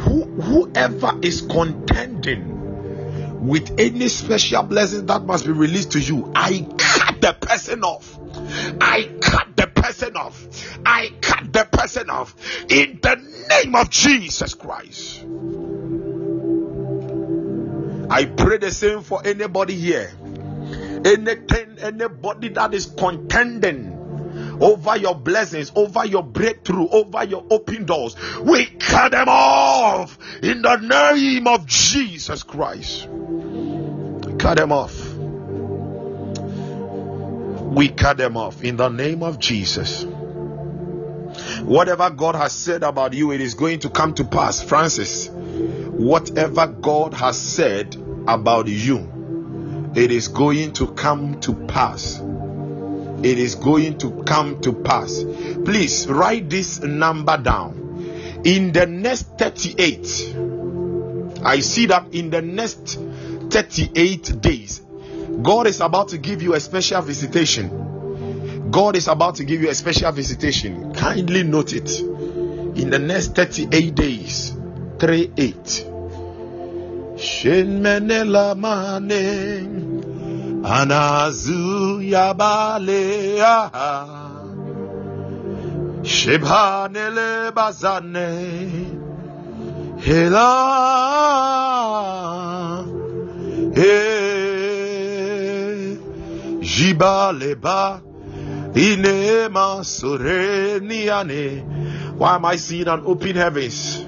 Who, 0.00 0.24
whoever 0.24 1.18
is 1.22 1.42
contending 1.42 3.46
with 3.46 3.80
any 3.80 4.08
special 4.08 4.62
blessing 4.62 5.06
that 5.06 5.22
must 5.22 5.46
be 5.46 5.52
released 5.52 5.92
to 5.92 6.00
you, 6.00 6.30
I 6.34 6.66
cut 6.76 7.20
the 7.20 7.32
person 7.32 7.82
off. 7.82 8.18
I 8.80 9.10
cut 9.20 9.56
the 9.56 9.66
person 9.66 10.16
off. 10.16 10.78
I 10.84 11.10
cut 11.20 11.52
the 11.52 11.64
person 11.64 12.10
off 12.10 12.34
in 12.68 13.00
the 13.02 13.16
name 13.48 13.74
of 13.74 13.90
Jesus 13.90 14.54
Christ. 14.54 15.24
I 18.10 18.26
pray 18.26 18.58
the 18.58 18.70
same 18.70 19.02
for 19.02 19.24
anybody 19.24 19.74
here. 19.74 20.10
Anything, 21.04 21.78
anybody 21.80 22.48
that 22.48 22.74
is 22.74 22.86
contending 22.86 23.99
over 24.60 24.96
your 24.96 25.14
blessings, 25.14 25.72
over 25.74 26.04
your 26.06 26.22
breakthrough, 26.22 26.88
over 26.88 27.24
your 27.24 27.44
open 27.50 27.86
doors. 27.86 28.16
We 28.40 28.66
cut 28.66 29.12
them 29.12 29.28
off 29.28 30.18
in 30.42 30.62
the 30.62 30.76
name 30.76 31.46
of 31.46 31.66
Jesus 31.66 32.42
Christ. 32.42 33.08
Cut 34.38 34.56
them 34.56 34.72
off. 34.72 35.14
We 37.70 37.88
cut 37.88 38.16
them 38.16 38.36
off 38.36 38.62
in 38.62 38.76
the 38.76 38.88
name 38.88 39.22
of 39.22 39.38
Jesus. 39.38 40.04
Whatever 41.62 42.10
God 42.10 42.34
has 42.34 42.52
said 42.52 42.82
about 42.82 43.12
you, 43.12 43.32
it 43.32 43.40
is 43.40 43.54
going 43.54 43.80
to 43.80 43.90
come 43.90 44.14
to 44.14 44.24
pass. 44.24 44.60
Francis, 44.62 45.28
whatever 45.28 46.66
God 46.66 47.14
has 47.14 47.40
said 47.40 47.96
about 48.26 48.66
you, 48.66 49.92
it 49.94 50.10
is 50.10 50.28
going 50.28 50.72
to 50.74 50.88
come 50.88 51.40
to 51.40 51.54
pass 51.54 52.20
it 53.24 53.38
is 53.38 53.54
going 53.54 53.98
to 53.98 54.22
come 54.24 54.60
to 54.62 54.72
pass. 54.72 55.24
Please 55.64 56.06
write 56.08 56.48
this 56.48 56.80
number 56.80 57.36
down. 57.36 58.42
In 58.44 58.72
the 58.72 58.86
next 58.86 59.38
38, 59.38 61.42
I 61.44 61.60
see 61.60 61.86
that 61.86 62.12
in 62.12 62.30
the 62.30 62.42
next 62.42 62.98
38 63.50 64.40
days, 64.40 64.80
God 65.42 65.66
is 65.66 65.80
about 65.80 66.08
to 66.08 66.18
give 66.18 66.42
you 66.42 66.54
a 66.54 66.60
special 66.60 67.02
visitation. 67.02 68.70
God 68.70 68.96
is 68.96 69.08
about 69.08 69.36
to 69.36 69.44
give 69.44 69.62
you 69.62 69.68
a 69.68 69.74
special 69.74 70.12
visitation. 70.12 70.94
Kindly 70.94 71.42
note 71.42 71.72
it. 71.72 72.00
In 72.00 72.90
the 72.90 72.98
next 72.98 73.34
38 73.34 73.94
days, 73.94 74.56
3 74.98 75.32
8. 75.36 75.86
Shin 77.18 77.82
menela 77.82 78.54
anazu 80.64 82.02
yabalea 82.02 83.70
shebhanele 86.02 87.50
bazane. 87.52 88.96
Hela. 90.00 90.46
E 93.76 94.20
jibaleba 96.60 98.00
inema 98.74 99.84
soreniane 99.84 101.64
why 102.20 102.34
am 102.34 102.44
i 102.44 102.56
seeing 102.56 102.86
an 102.86 103.02
open 103.06 103.34
heavens? 103.34 104.04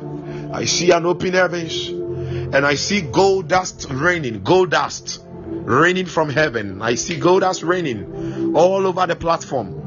I 0.53 0.67
see 0.67 0.91
an 0.91 1.07
open 1.07 1.33
heavens. 1.33 1.89
And 1.89 2.67
i 2.67 2.75
see 2.75 3.01
gold 3.01 3.49
dust 3.49 3.87
raining 3.91 4.43
gold 4.43 4.71
dust. 4.71 5.21
Raining 5.65 6.07
from 6.07 6.29
heaven. 6.31 6.81
I 6.83 6.95
see 6.97 7.17
gold 7.19 7.43
that's 7.43 7.63
raining 7.63 8.55
all 8.57 8.87
over 8.87 9.07
the 9.07 9.15
platform. 9.17 9.79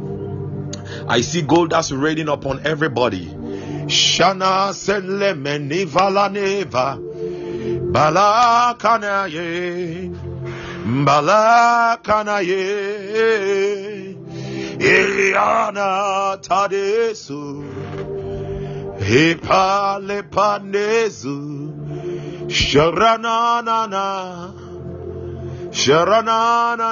I 1.07 1.21
see 1.21 1.41
gold 1.41 1.71
that's 1.71 1.91
raining 1.91 2.30
upon 2.30 2.65
everybody. 2.65 3.26
Shana 3.88 4.73
senleme 4.73 5.59
nivala 5.69 6.30
neva 6.32 6.97
balakanaye 7.91 10.11
balakanaye 11.05 12.65
Iliana 14.80 16.38
tadesu 16.41 17.63
Hipalepanezu 18.99 21.71
Sharanana 22.49 24.53
Sharananai 25.76 26.88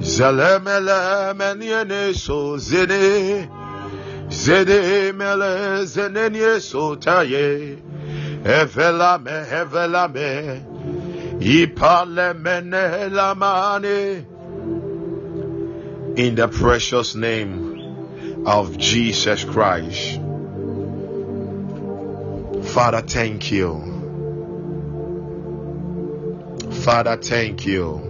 zene 0.00 0.60
mele 5.12 5.86
taye 6.96 7.78
Evela 8.44 9.18
me 9.20 9.44
evela 9.50 10.08
me 10.14 10.62
Ipale 11.40 12.34
mene 12.38 13.10
lamane. 13.10 14.24
In 16.16 16.36
the 16.36 16.46
precious 16.46 17.16
name 17.16 18.46
of 18.46 18.78
Jesus 18.78 19.42
Christ. 19.42 20.20
Father 22.72 23.00
thank 23.00 23.50
you 23.50 23.97
Father, 26.84 27.16
thank 27.16 27.66
you. 27.66 28.08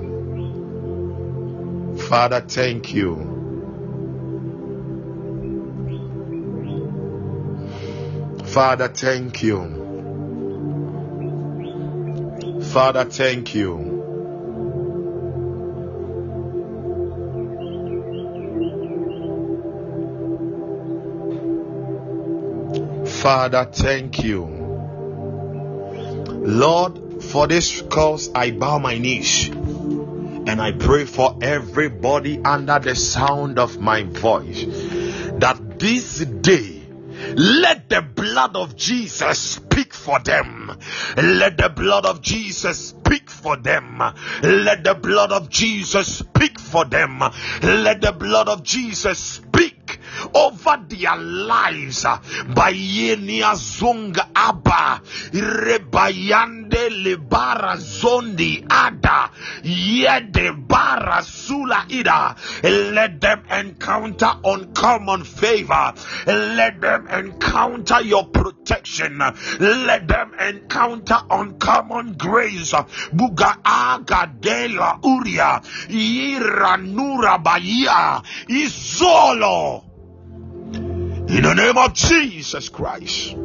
Father, 2.09 2.41
thank 2.41 2.95
you. 2.95 3.35
Father, 8.47 8.89
thank 8.89 9.43
you. 9.43 9.87
Father, 12.73 13.05
thank 13.05 13.55
you. 13.55 13.99
Father, 23.07 23.69
thank 23.73 24.23
you. 24.23 24.47
Lord, 26.45 27.08
for 27.29 27.47
this 27.47 27.83
cause, 27.83 28.31
I 28.35 28.51
bow 28.51 28.79
my 28.79 28.99
knees 28.99 29.49
and 29.49 30.61
I 30.61 30.72
pray 30.72 31.05
for 31.05 31.39
everybody 31.43 32.39
under 32.39 32.79
the 32.79 32.95
sound 32.95 33.59
of 33.59 33.81
my 33.81 34.03
voice 34.03 34.64
that 35.39 35.79
this 35.79 36.18
day 36.18 36.79
Let 37.37 37.89
the 37.89 38.01
blood 38.03 38.57
of 38.57 38.76
Jesus 38.76 39.39
speak 39.39 39.93
for 39.93 40.18
them. 40.20 40.72
Let 41.16 41.57
the 41.57 41.68
blood 41.68 42.07
of 42.07 42.22
Jesus 42.22 42.79
speak 42.89 43.29
for 43.31 43.57
them. 43.57 44.03
Let 44.43 44.85
the 44.85 44.95
blood 44.95 45.33
of 45.33 45.51
Jesus 45.51 46.18
speak 46.18 46.59
for 46.59 46.85
them. 46.85 47.22
Let 47.62 48.01
the 48.01 48.12
blood 48.12 48.49
of 48.49 48.62
Jesus 48.62 49.18
speak 49.18 49.78
over 50.35 50.85
their 50.89 51.16
lives 51.16 52.03
by 52.03 52.73
Yenia 52.73 53.55
Zunga 53.57 54.29
Abba 54.35 55.03
Rebayande 55.33 56.89
Lebara 57.05 57.77
Zondi 57.77 58.64
Ada 58.71 59.31
Yede 59.62 60.53
Bara 60.66 61.23
Sula 61.23 61.87
Ida. 61.91 62.37
Let 62.62 63.21
them 63.21 63.43
encounter 63.51 64.33
uncommon 64.45 65.25
favor. 65.25 65.95
Let 66.27 66.81
them 66.81 67.07
encounter 67.09 68.01
your 68.03 68.27
protection. 68.27 69.19
Let 69.61 70.09
them 70.09 70.35
encounter 70.35 71.19
uncommon 71.31 72.14
grace. 72.14 72.73
Buga 72.73 73.59
Aga 73.64 74.33
Dela 74.41 74.99
Uria 75.03 75.62
Ira 75.91 76.77
Nura 76.79 77.43
Bahia 77.43 78.23
Isolo 78.49 79.88
in 81.29 81.43
the 81.43 81.55
name 81.55 81.76
of 81.76 81.93
Jesus 81.93 82.68
Christ. 82.70 83.37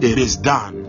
It 0.00 0.18
is 0.18 0.36
done. 0.36 0.84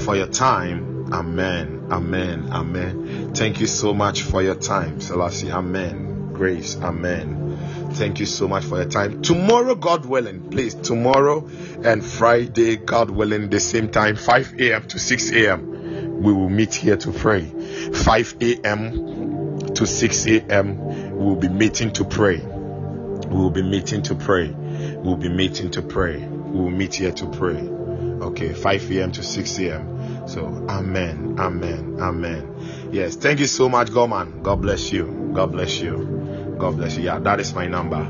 for 0.05 0.15
your 0.15 0.27
time. 0.27 1.13
Amen. 1.13 1.85
Amen. 1.91 2.49
Amen. 2.51 3.35
Thank 3.35 3.59
you 3.59 3.67
so 3.67 3.93
much 3.93 4.23
for 4.23 4.41
your 4.41 4.55
time, 4.55 5.01
Selassie. 5.01 5.51
Amen 5.51 6.12
grace. 6.43 6.75
Amen. 6.81 7.57
Thank 7.93 8.19
you 8.19 8.25
so 8.25 8.49
much 8.49 8.65
for 8.65 8.75
your 8.75 8.89
time. 8.89 9.21
Tomorrow, 9.21 9.75
God 9.75 10.05
willing, 10.05 10.49
please, 10.49 10.75
tomorrow 10.75 11.47
and 11.85 12.03
Friday, 12.03 12.75
God 12.75 13.09
willing, 13.09 13.49
the 13.49 13.61
same 13.61 13.89
time, 13.89 14.17
5 14.17 14.59
a.m. 14.59 14.85
to 14.89 14.99
6 14.99 15.31
a.m., 15.31 16.21
we 16.21 16.33
will 16.33 16.49
meet 16.49 16.73
here 16.73 16.97
to 16.97 17.11
pray. 17.13 17.45
5 17.45 18.35
a.m. 18.41 19.57
to 19.73 19.87
6 19.87 20.25
a.m., 20.27 21.15
we 21.17 21.23
will 21.23 21.37
be 21.37 21.47
meeting 21.47 21.93
to 21.93 22.03
pray. 22.03 22.39
We 22.39 23.37
will 23.37 23.49
be 23.49 23.63
meeting 23.63 24.01
to 24.01 24.15
pray. 24.15 24.49
We 24.49 24.97
will 24.97 25.15
be 25.15 25.29
meeting 25.29 25.71
to 25.71 25.81
pray. 25.81 26.17
We 26.17 26.59
will 26.59 26.71
meet 26.71 26.95
here 26.95 27.13
to 27.13 27.25
pray. 27.27 27.55
Okay, 27.55 28.51
5 28.53 28.91
a.m. 28.91 29.13
to 29.13 29.23
6 29.23 29.59
a.m. 29.59 30.27
So, 30.27 30.45
amen, 30.67 31.37
amen, 31.39 31.99
amen. 32.01 32.89
Yes, 32.91 33.15
thank 33.15 33.39
you 33.39 33.47
so 33.47 33.69
much, 33.69 33.93
Goman. 33.93 34.43
God 34.43 34.61
bless 34.61 34.91
you. 34.91 35.31
God 35.33 35.53
bless 35.53 35.79
you. 35.79 36.32
God 36.63 36.77
bless 36.77 36.95
you. 36.95 37.03
Yeah, 37.03 37.19
that 37.19 37.41
is 37.41 37.53
my 37.53 37.67
number. 37.67 38.05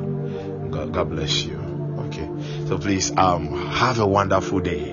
God, 0.70 0.93
God 0.93 1.10
bless 1.10 1.41
you. 1.41 1.58
Okay. 2.06 2.30
So 2.68 2.78
please 2.78 3.10
um 3.18 3.47
have 3.72 3.97
a 3.97 4.06
wonderful 4.06 4.60
day. 4.60 4.89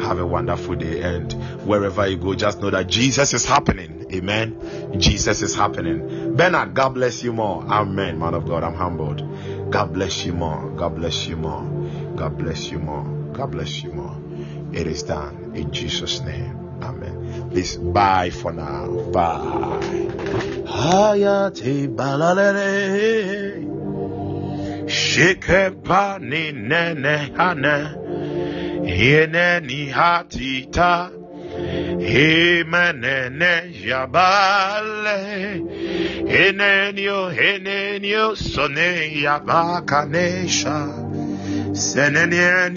Have 0.00 0.18
a 0.18 0.26
wonderful 0.26 0.76
day. 0.76 1.02
And 1.02 1.30
wherever 1.66 2.06
you 2.06 2.16
go, 2.16 2.32
just 2.32 2.62
know 2.62 2.70
that 2.70 2.86
Jesus 2.86 3.34
is 3.34 3.44
happening. 3.44 4.06
Amen. 4.14 4.96
Jesus 4.98 5.42
is 5.42 5.54
happening. 5.54 6.36
Bernard, 6.36 6.72
God 6.72 6.94
bless 6.94 7.22
you 7.22 7.34
more. 7.34 7.62
Amen. 7.64 8.18
Man 8.18 8.32
of 8.32 8.46
God, 8.46 8.64
I'm 8.64 8.74
humbled. 8.74 9.20
God 9.70 9.92
bless 9.92 10.24
you 10.24 10.32
more. 10.32 10.70
God 10.70 10.96
bless 10.96 11.26
you 11.26 11.36
more. 11.36 11.64
God 12.16 12.38
bless 12.38 12.70
you 12.70 12.78
more. 12.78 13.04
God 13.34 13.50
bless 13.50 13.82
you 13.82 13.92
more. 13.92 14.16
It 14.72 14.86
is 14.86 15.02
done 15.02 15.52
in 15.54 15.70
Jesus' 15.70 16.22
name. 16.22 16.80
Amen. 16.80 17.15
Please 17.56 17.78
bye 17.78 18.28
for 18.28 18.52
now. 18.52 18.86
Bye. 19.12 19.80
Hayati 20.68 21.88
balalere 21.88 23.64
Shikepa 24.84 26.20
ni 26.20 26.52
nene 26.52 27.32
hane. 27.34 27.78
Yene 28.84 29.60
ni 29.64 29.88
hatita. 29.88 31.10
Himenene 31.98 33.72
yabale. 33.88 35.18
Henenyo 36.28 37.30
henenyo 37.30 38.36
sone 38.36 39.16
yabakanesha. 39.22 40.76
Senenye 41.72 42.70